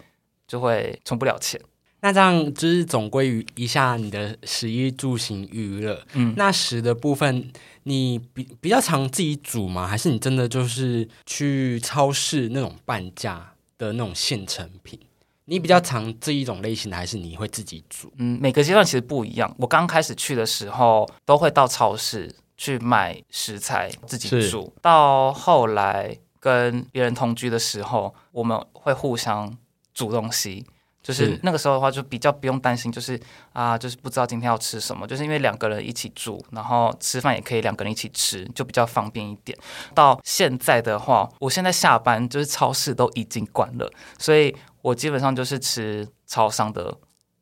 [0.49, 1.61] 就会存不了钱。
[2.07, 6.01] 那这样就是总归于一下你的食衣住行娱乐。
[6.13, 7.51] 嗯，那食的部分，
[7.83, 9.89] 你比比较常自己煮吗？
[9.89, 15.01] 还是你真的就是去超市那种半价的那种现成品？
[15.47, 18.13] 你比较常这一种类型的，还是你会自己煮？
[18.19, 19.53] 嗯，每个阶段其实不一样。
[19.59, 24.73] 我刚开始去的时候，都会到超市去买食材自己煮。
[24.81, 29.59] 到后来跟别人同居的时候，我们会互相
[29.93, 30.65] 煮东西。
[31.07, 33.17] 就是那个时候的话，就比较不用担心，就是
[33.53, 39.57] 啊，就是不知道今天要吃什么，就是因为两个人一起住，然后吃饭也可以两个人一起吃，就比较方便一点。
[39.95, 43.89] 到现在的话，我现在下班就是超市都已经关了，
[44.19, 44.53] 所以
[44.83, 46.93] 我基本上就是吃超商的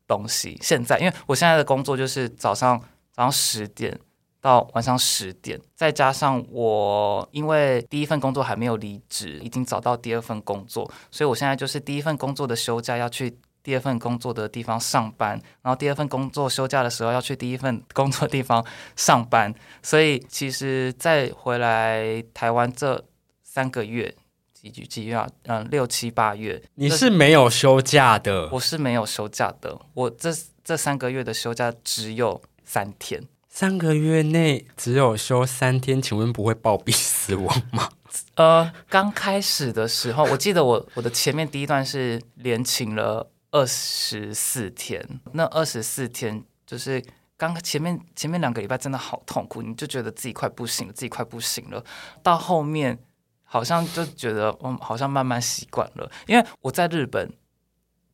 [0.05, 0.55] 东西。
[0.61, 2.79] 现在因为我现在的工作就是早上
[3.11, 3.99] 早上十点
[4.39, 13.35] 到晚上十点，再加上我因为第一份工作还没有离职，已经找到第二份工作，所以我现在就是第一份工作的休假要去。
[13.65, 15.31] 第二份工作的地方上班，
[15.63, 18.63] 然后第二份工作休假的时候要去第一份工作地方
[18.95, 19.51] 上班，
[19.81, 23.03] 所以其实再回来台湾这
[23.41, 24.13] 三个月
[24.53, 25.27] 几几几月啊？
[25.47, 29.75] 嗯，六七八月，你是没有休假的，我是没有休假的。
[29.95, 30.29] 我这
[30.63, 33.23] 这三个月的休假只有三天。
[33.49, 37.89] 三个月内只有休三天，请问不会暴毙死亡吗？
[38.35, 45.01] 呃，刚开始的时候，我记得我我的前面第一段是连请了二十四天，
[45.31, 47.01] 那二十四天就是
[47.37, 51.81] 刚前面前面两个礼拜真的好痛苦，你就觉得自己快不行了，自己快不行了。
[52.21, 52.99] 到后面
[53.45, 57.31] 好像就觉得，嗯，好像慢慢习惯了，因为我在日本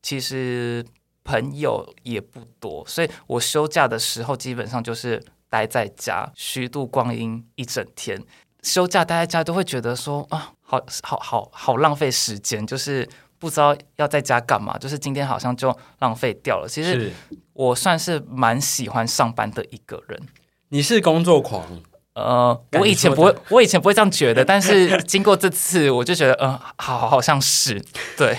[0.04, 0.86] 其实
[1.24, 5.20] 朋友也不多，所以我休假的时候基本上就是
[5.50, 8.24] 待在家虚度光阴一整天。
[8.62, 13.10] 休假待在家都会觉得说啊，好好好好浪费时间，就是
[13.42, 16.68] 不知道要在家干嘛，就是今天好像就浪费掉了。
[16.70, 17.12] 其实
[17.54, 20.22] 我算是蛮喜欢上班的一个人。
[20.70, 21.66] 你是工作狂，
[22.14, 27.84] 呃，我以前不会，我以前不会这样觉得，但是经过这次，我就觉得，嗯、好，好像是
[28.16, 28.36] 对。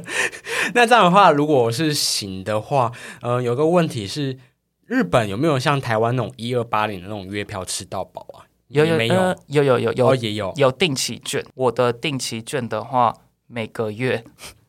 [0.72, 4.38] 那这样的话，如果我是行的话，呃，有个问题是，
[4.86, 8.48] 日本有没有像台湾那种一二八零的那种月票吃到饱啊？
[8.68, 9.14] 有有没有？
[9.14, 10.50] 呃有有有有哦，也有。
[10.56, 13.14] 有定期券，我的定期券的话，
[13.50, 14.24] 每个月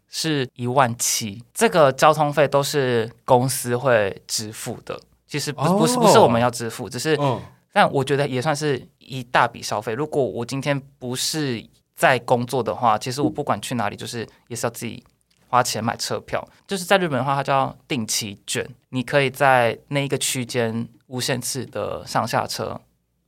[0.09, 4.99] 是一万七，这个交通费都是公司会支付的。
[5.27, 7.39] 其实不是不是不是哦我们要支付，只是嗯，
[7.71, 9.93] 但我觉得也算是一大笔消费。
[9.93, 11.63] 如果我今天不是
[11.95, 15.01] 在工作的话，其实我不管去哪里，就是也是要自己
[15.47, 16.45] 花钱买车票。
[16.67, 22.81] 就是在日本的话，它叫定期券，你可以在那一个区间无限次的上下车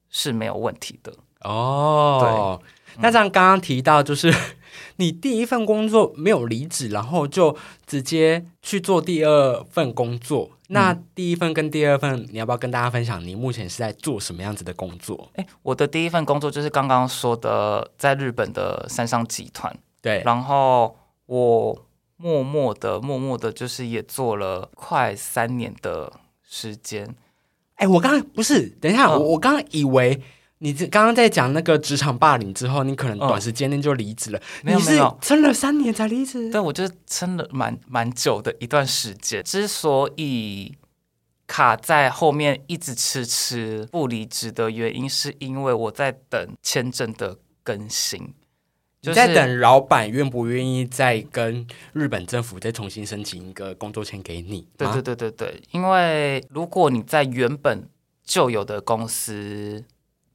[0.10, 1.14] 是没有问题的。
[1.42, 4.34] 哦，对那这样刚刚提到，就是
[4.98, 7.56] 你第一份工作没有离职，然后就
[7.86, 10.52] 直接去做第二份工作。
[10.68, 15.30] 那第一份跟第二份，你要不要跟大家分享你目前是在做什么样子的工作？
[15.36, 20.98] 哎，我的第一份工作就是刚刚说的，在日本的三商集团，对，然后
[21.28, 21.86] 我
[22.18, 26.12] 默默的、默默的，就是也做了快三年的
[26.42, 27.14] 时间。
[27.76, 30.20] 哎，我刚刚不是，等一下，嗯我我刚刚以为
[30.64, 36.50] 你这刚刚在讲那个职场霸凌之后，你可能嗯短时间内就离职了，你是撑了三年才离职？
[36.50, 39.44] 对，我就是撑了蛮蛮久的一段时间。
[39.44, 40.74] 之所以
[41.48, 48.34] 卡在后面一直迟迟不离职的原因，是因为我在等签证的更新。
[49.02, 54.62] 就是你在等老板愿不愿意再跟日本政府再重新申请一个工作签给你？
[54.62, 57.86] 吗对对对对对，因为如果你在原本
[58.24, 59.84] 就有的公司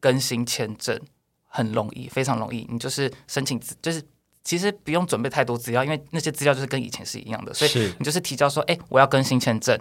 [0.00, 1.00] 更新签证，
[1.46, 4.02] 很容易，非常容易，你就是申请资，就是
[4.42, 9.78] 其实不用准备太多资料，因为那些资料就是跟以前是一样的，所以你就是提交说，哎，我要更新签证，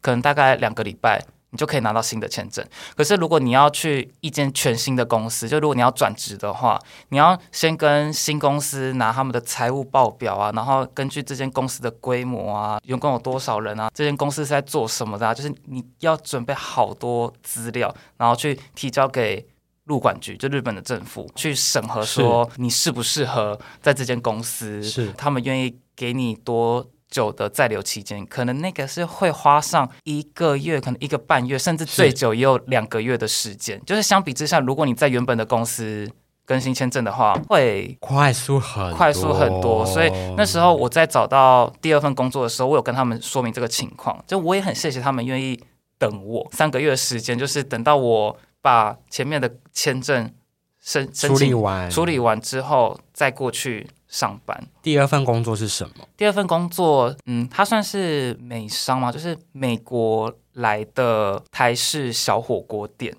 [0.00, 1.24] 可能大概两个礼拜。
[1.52, 2.66] 你就可以拿到新的签证。
[2.96, 6.78] 可是如果你要去一间全新的公司，就如果你要转职的话，
[7.10, 19.46] 你要先跟新公司拿他们的财务报表啊，然后根据这间公司的规模啊，员工有多少人啊，这间公司是在做什么的、啊，就是你要准备好多资料，然后去提交给。
[19.86, 33.80] 入管局就日本的政府去审核，说你适不适合在这间公司，是他们愿意给你多久的在留期间，可能那个是会花上一个月，可能一个半月，甚至最久也有两个月的时间。
[33.84, 36.10] 就是相比之下，如果你在原本的公司
[36.46, 39.84] 更新签证的话，会快速很快速很多。
[39.84, 45.62] 所以那时候我在找到第二份工作的时候，我有跟他们说明这个情况，就我也很谢谢他们愿意
[45.98, 50.32] 等我三个月的时间，就是等到我把前面的签证
[50.80, 54.62] 申申处理请完处理完之后，再过去上班。
[54.82, 56.06] 第二份工作是什么？
[56.16, 63.12] 第二份工作，嗯，它算是美商嘛，就是美国来的台式小火锅店。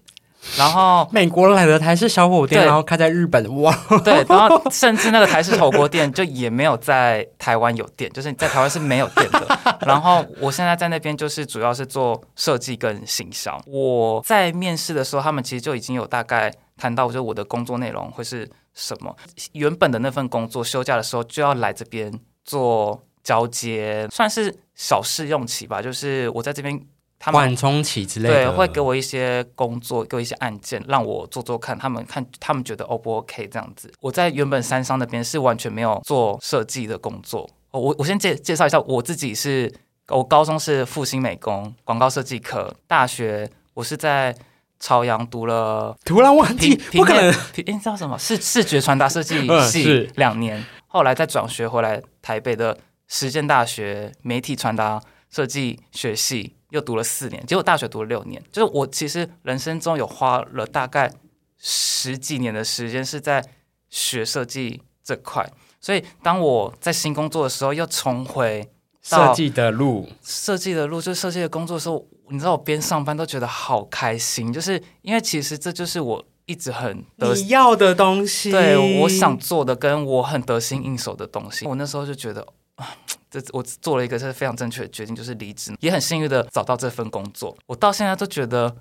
[0.58, 3.74] 然后 美国来的台式小火锅店，然后开在日本，哇！
[4.04, 9.60] 对，然后甚至那个台式火锅店就也没有在台湾有店，就是在台湾是没有店的。
[9.88, 13.60] 然后我现在在那边就是主要是做设计跟行销。
[13.66, 19.16] 我在面试的时候，他们其实就已经有大概谈到，就是我的工作内容会是什么。
[19.54, 22.12] 原本的那份工作休假的时候就要来这边
[22.44, 26.80] 做交接，算是小试用期吧，就是我在这边。
[27.26, 33.90] 他们缓冲期之类的，对，会给我一些工作，给我一些案件，让我做做看，他们看他们觉得 O 不 OK 这样子。
[34.02, 37.50] 我在原本三商那边是完全没有做设计的工作。
[37.72, 39.74] 哦我我先介介绍一下我自己是，
[40.10, 44.36] 我高中是复兴美工广告设计科，大学我是在
[44.84, 48.20] 朝阳读了突然忘记不可能，平诶你知道什么？
[48.20, 52.78] 视视觉传达设计嗯系两年，后来再转学回来台北的
[53.08, 58.44] 实践大学媒体传达设计学系，又读了四年，结果大学读了六年。
[58.52, 61.10] 就是我其实人生中有花了大概
[61.58, 63.42] 十几年的时间是在
[63.90, 68.73] 学设计这块，所以当我在新工作的时候，又重回到
[69.04, 81.66] 设计的路，设计的路，就设计的工作的时候，你知道我边上班都觉得好开心，就是因为其实这就是我一直很得你要的东西，对我想做的，跟我很得心应手的东西。
[81.66, 82.96] 我那时候就觉得啊，
[83.30, 87.56] 这我做了一个是非常正确的决定，就是离职，也很幸运的找到这份工作。
[87.68, 88.74] 我到现在都觉得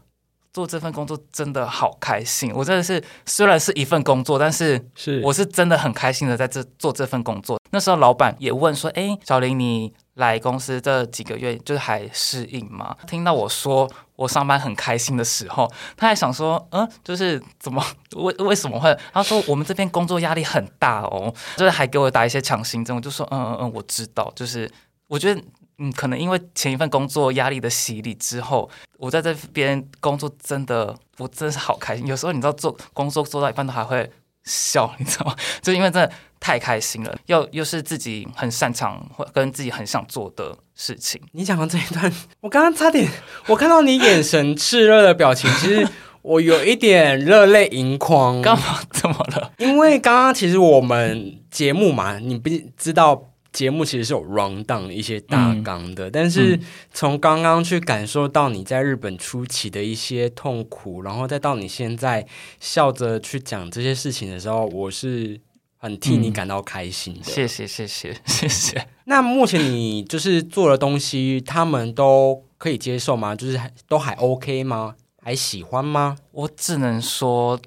[0.52, 2.52] 做这份工作真的好开心。
[2.54, 7.58] 我真的是虽然是一份工作，但是是我是真的很开心的在这做这份工作。
[7.70, 17.84] 那时候老板也问说：“哎，小林，你来公司这几个月，就是还适应吗？”听到我说我上班很开心的时候，他还想说：“嗯，就是怎么
[18.16, 24.70] 为为什么会？”他说：“我们这边工作压力很大哦，就是还给我打一些强心针。”我就说：“嗯嗯嗯，我知道。”就是
[25.08, 25.42] 我觉得。
[25.78, 32.06] 嗯，可能因为前一份工作压力的洗礼之后，我在这边工作真的，我真的是好开心。
[32.06, 34.08] 有时候你知道做工作做到一半都还会
[34.44, 35.34] 笑，你知道吗？
[35.62, 41.22] 就因为真的太开心了，又又是自己很擅长或跟自己很想做的事情。
[41.30, 43.08] 你讲到这一段，我刚刚差点，
[43.46, 45.86] 我看到你眼神炽热的表情， 其实
[46.22, 48.42] 我有一点热泪盈眶。
[48.42, 48.80] 干嘛？
[48.90, 49.52] 怎么了？
[49.58, 53.28] 因为刚刚其实我们节目嘛，你不知道。
[53.52, 56.58] 节目其实是有 round down 一些大纲的，但是
[56.90, 62.26] 从刚刚去感受到你在日本初期的一些痛苦，然后再到你现在
[62.60, 65.38] 笑着去讲这些事情的时候，我是
[65.82, 67.24] 很替你感到开心的。
[67.24, 68.86] 谢谢，谢谢， 谢谢。
[69.06, 73.34] 那目前你就是做的东西，他们都可以接受吗？
[73.34, 74.94] 就是都还 OK 吗？
[75.20, 76.16] 还喜欢吗？
[76.30, 77.60] 我只能说，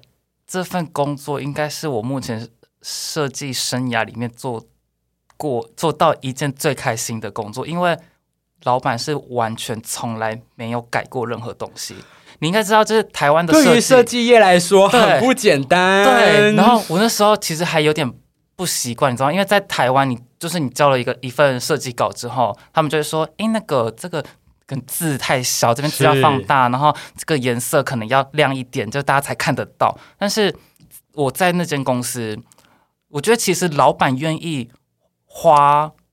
[0.46, 2.48] 这份工作应该是我目前
[2.80, 4.66] 设计生涯里面做。
[5.38, 7.94] 过做到一件最开心的工作，因为
[8.62, 11.94] 老板是完全从来没有改过任何东西。
[12.40, 16.04] 你应该知道，就是台湾的对于设计业来说很不简单。
[16.04, 18.10] 对，然后我那时候其实还有点
[18.54, 24.24] 不习惯，你知道，因为在台湾，你就是你交了一个一份设计稿之后，他们就会说：“哎，那个这个
[24.66, 30.54] 跟字太小，这边字要放大，然后这个颜色可能要亮一点，就大家才看得到。”但是
[31.14, 32.38] 我在那间公司，
[33.10, 34.70] 我觉得其实老板愿意。
[35.38, 36.05] 花一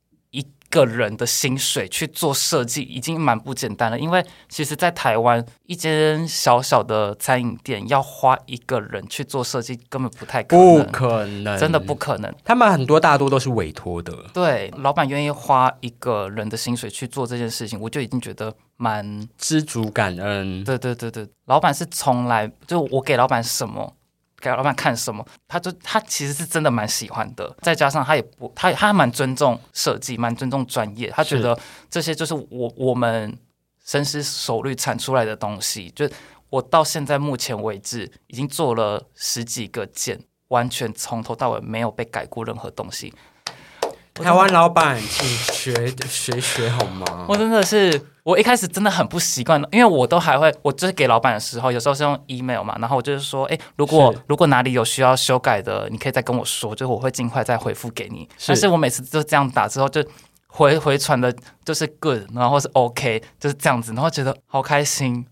[0.73, 3.99] 个人的薪水去做设计，已经蛮不简单了。
[3.99, 12.33] 因为其实，在台湾一间小小的餐饮店，要花一个人去做设计，根本不太可能，不可能，真的不可能。
[12.43, 14.11] 他们很多大多都是委托的。
[14.33, 20.63] 对，老板愿意花一个人的薪水去做这件事情，我就已经觉得蛮知足感恩。
[20.63, 23.93] 对对对对，老板是从来就我给老板什么。
[24.43, 31.57] 给老板看什么，他就他其实是真的蛮喜欢的，再加上他也不他他蛮尊重设计，蛮尊重专业，他觉得
[31.89, 33.37] 这些就是我我们
[33.85, 35.89] 深思熟虑产出来的东西。
[35.95, 36.09] 就
[36.49, 40.19] 我到现在目前为止已经做了十几个件，
[40.49, 43.13] 完全从头到尾没有被改过任何东西。
[44.13, 47.25] 台湾老板，请学学学好吗？
[47.27, 58.27] 我真的是，我一开始真的很不习惯，因为我都还会，我就是给老板的时候，有时候是用 email 嘛，然后我就是说，哎，如果如果哪里有需要修改的，你可以再跟我说，就我会尽快再回复给你。
[58.47, 60.03] 但是我每次都这样打之后，就
[60.47, 65.25] 回回传的就是 good，然后是 OK，就是这样子，然后觉得好开心。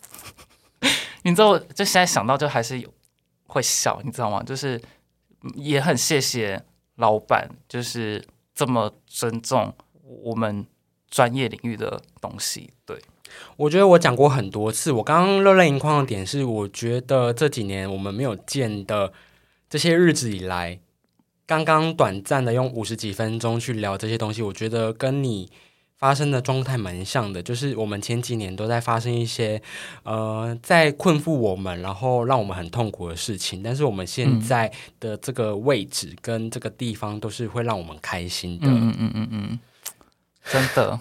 [1.22, 2.88] 你知道，就现在想到就还是有
[3.46, 4.42] 会笑，你知道吗？
[4.42, 4.80] 就是
[5.54, 6.62] 也很谢谢。
[6.96, 9.72] 老板就是这么尊重
[10.02, 10.66] 我们
[11.10, 12.70] 专业领域的东西。
[12.86, 12.96] 对，
[13.56, 14.92] 我觉得我讲过很多次。
[14.92, 19.12] 我刚刚热泪盈眶的点是，我觉得这几年我们没有见的
[19.68, 20.78] 这些日子以来，
[21.46, 25.50] 刚刚短暂的用五十几分钟去聊这些东西，我觉得跟你。
[25.98, 29.60] 发生的状态蛮像的，就是我们前几年都在发生一些，
[30.04, 33.64] 呃，在困缚我们，然后让我们很痛苦的事情。
[33.64, 38.68] 但是我们现在的这个位置跟这个地方，都是会让我们开心的。
[38.68, 39.58] 嗯嗯嗯嗯，
[40.50, 41.00] 真的。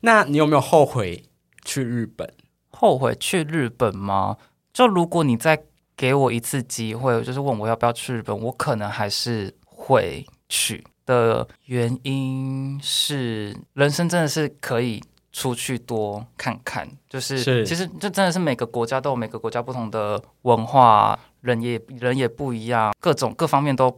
[0.00, 1.24] 那你有没有后悔
[1.64, 2.32] 去日本？
[2.70, 4.36] 后悔去日本吗？
[4.72, 5.62] 就如果你再
[5.96, 10.84] 给我一次机会，就是问我要不要去日本，我可能还是会去。
[11.06, 15.02] 的原因是，人生真的是可以
[15.32, 23.90] 出去多看看，就是其实这真的是每个国家都有每个国家不同的文化，人也人也不一样，各种各方面都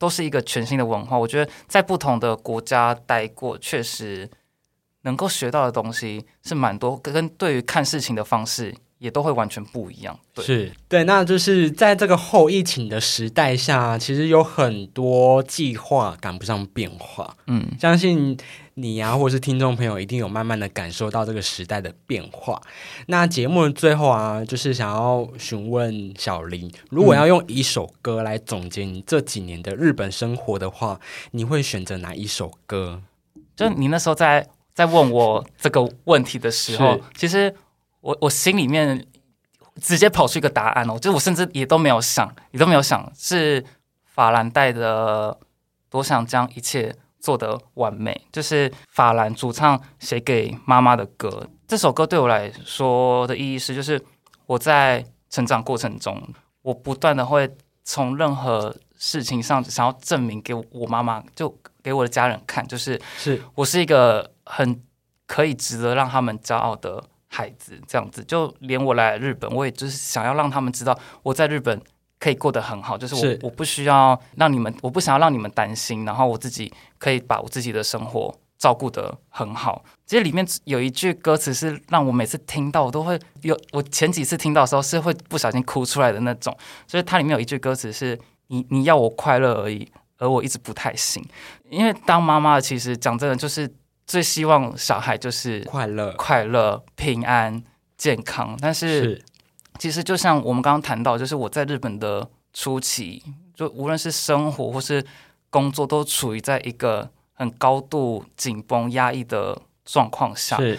[0.00, 1.18] 都是一个全新的文化。
[1.18, 4.28] 我觉得在不同的国家待过，确实
[5.02, 8.74] 能够学到的东西是蛮多，跟对于看事情的方式。
[9.00, 17.34] 也都会完全不一样，对是对，那就是在这个后疫情的时代下，其实有很多计划赶不上变化。
[17.46, 18.36] 嗯，相信
[18.74, 22.60] 你啊，或者是听众朋友，一定有慢慢的感受到这个时代的变化。
[23.06, 33.00] 那节目的最后啊，就是想要询问小林，如果要用一首歌来总结你这几年的日本生活的话，你会选择哪一首歌？
[33.56, 37.54] 就你那时候在在问我这个问题的时候，其实
[38.00, 39.06] 我我心里面
[39.80, 43.64] 直接跑出一个答案哦，就是我甚至也都没有想，也都没有想是
[44.04, 45.38] 法兰黛的
[45.88, 51.48] 多想将一切做得完美，就是法兰主唱写给妈妈的歌。
[51.68, 54.02] 这首歌对我来说的意义是，就是
[54.46, 56.20] 我在成长过程中，
[56.62, 57.48] 我不断的会
[57.84, 64.82] 从任何事情上想要证明给我妈妈，就给我的家人看，就是是我是一个很
[65.26, 68.22] 可以值得让他们骄傲的孩子，这样子。
[68.24, 71.80] 就连我来日本，我也就是想要让他们知道我在日本
[72.18, 79.82] 可以过得很好，就是我是我不需要让你们，我不想要让你们担心，然后我自己可以把我自己的生活照顾得很好。
[80.04, 86.54] 其实里面有一句歌词是让我每次听到我都会有，我前几次听到的时候是会不小心哭出来的那种。
[86.86, 88.18] 所以它里面有一句歌词是
[88.48, 91.24] 你你要我快乐而已，而我一直不太行。
[91.70, 93.72] 因为当妈妈，其实讲真的，就是
[94.10, 97.62] 最希望小孩就是快乐，快乐、平安、
[97.96, 98.58] 健康。
[98.60, 99.24] 但是是
[99.78, 103.22] 其实就像我们刚刚谈到，就是我在日本的初期，
[103.54, 105.06] 就无论是生活或是
[105.48, 110.56] 工作，都处于在一个很高度紧绷、压抑的状况下。
[110.56, 110.76] 是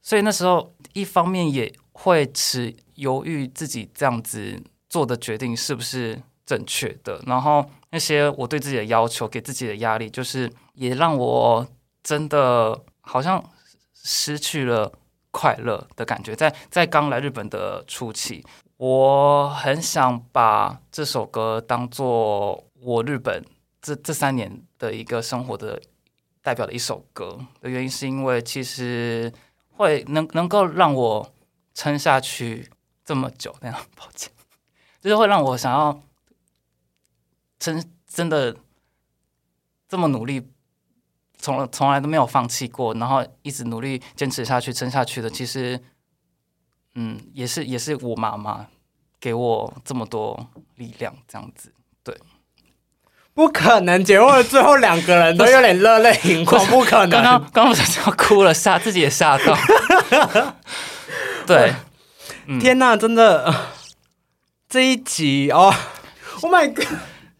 [0.00, 11.68] 所以那时候一方面也会持犹豫自己这样子做的决定是不是正确的，然后那些我对自己的要求、给自己的压力，就是也让我
[12.08, 13.52] 真的好像
[13.92, 14.90] 失去了
[15.30, 16.34] 快乐的感觉。
[16.34, 18.42] 在在刚来日本的初期，
[18.78, 23.44] 我很想把这首歌当做我日本
[23.82, 25.78] 这这三年的一个生活的
[26.40, 29.30] 代表的一首歌的原因，是因为其实
[29.76, 31.34] 会能能够让我
[31.74, 32.70] 撑下去
[33.04, 34.32] 这么久，那样抱歉，
[35.02, 36.00] 就是会让我想要
[37.58, 38.56] 真真的
[39.86, 40.50] 这么努力，
[41.38, 45.80] 从从来都没有放弃过，然后一直努力坚持下去、撑下去的，其实
[46.94, 48.66] 嗯，也是也是我妈妈
[49.20, 51.72] 给我这么多力量，这样子。
[52.02, 52.16] 对
[53.34, 57.10] 不可能，节目的最后两个人都有点热泪盈眶，不可能。
[57.10, 59.56] 刚刚刚刚不是要哭了，吓自己也吓到。
[61.46, 61.72] 对，
[62.46, 63.54] 嗯天哪，真的
[64.68, 65.72] 这一集哦
[66.40, 66.86] ，Oh my god！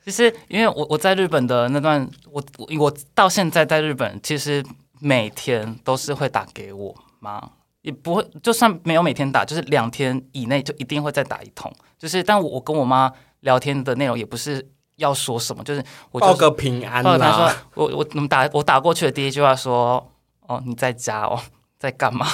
[0.09, 4.65] 其实因为我我在日本的那段，我我我到现在在日本，其实
[5.01, 7.39] 每天都是会打给我妈，
[7.83, 11.71] 也不会就算没有每天打，就是两天以内就一定会再打一通。
[11.99, 17.53] 就是但我我跟我妈聊天的内容也不是要说什么，就是我就报个平安他说。
[17.75, 20.11] 我我我们打我打过去的第一句话说
[20.47, 21.39] 哦你在家哦
[21.79, 22.27] 在干嘛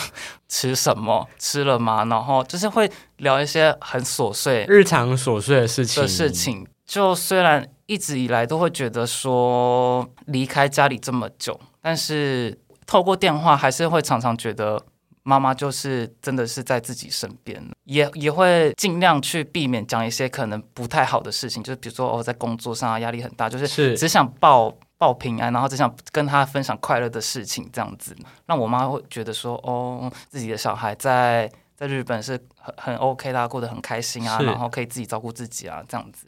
[0.49, 2.05] 吃什么吃了吗？
[2.05, 6.65] 然后就是会聊一些很琐碎日常琐碎的事情的事情。
[6.87, 14.81] 就虽然一直以来都会觉得说离开家里这么久，但是透过电话还是会常常觉得
[15.23, 23.97] 妈妈就是真的是在自己身边，也也会尽量去避免讲一些可能不太好的事情，就是比如说哦在工作上啊压力很大，就是是。
[23.97, 28.15] 只想报报平安，然后只想跟他分享快乐的事情，这样子。
[28.47, 36.27] 让我妈会觉得说哦自己的小孩在在日本是很很 OK 啦啊，过得很开心啊，然后可以自己照顾自己啊，这样子。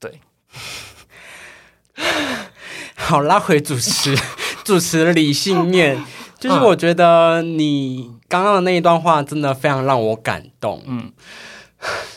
[2.94, 4.16] 好，拉回主持
[4.64, 6.04] 主持的理性面，
[6.38, 10.82] 就是我觉得你刚刚的那一段话真的非常让我感动。
[10.86, 11.12] 嗯。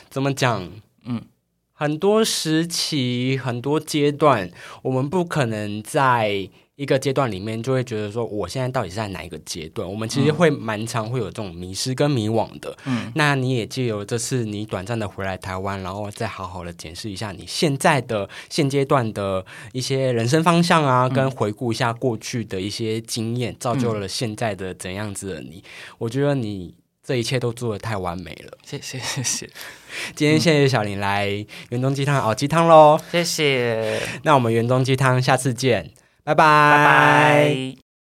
[0.09, 0.69] 怎么讲？
[1.05, 1.21] 嗯，
[1.71, 4.51] 很多时期、很多阶段，
[4.81, 6.49] 我们不可能在
[6.81, 9.87] 一个阶段里面就会觉得说，我现在到底是在哪一个阶段？
[9.87, 12.75] 我们其实会蛮常会有这种迷失跟迷惘的。
[12.85, 25.63] 嗯那你也借由这次你短暂的回来台湾，然后再好好的检视一下你现在的现阶段的一些人生方向啊，跟回顾一下过去的一些经验，造就了现在的怎样子的你。
[25.99, 26.73] 我觉得你
[27.05, 28.57] 这一切都做的太完美了。
[28.65, 29.47] 谢谢谢谢
[30.15, 31.27] 今天谢谢小林来
[31.69, 35.91] 园中鸡汤熬鸡汤喽，谢谢，那我们园中鸡汤下次见，
[36.23, 37.81] 拜拜。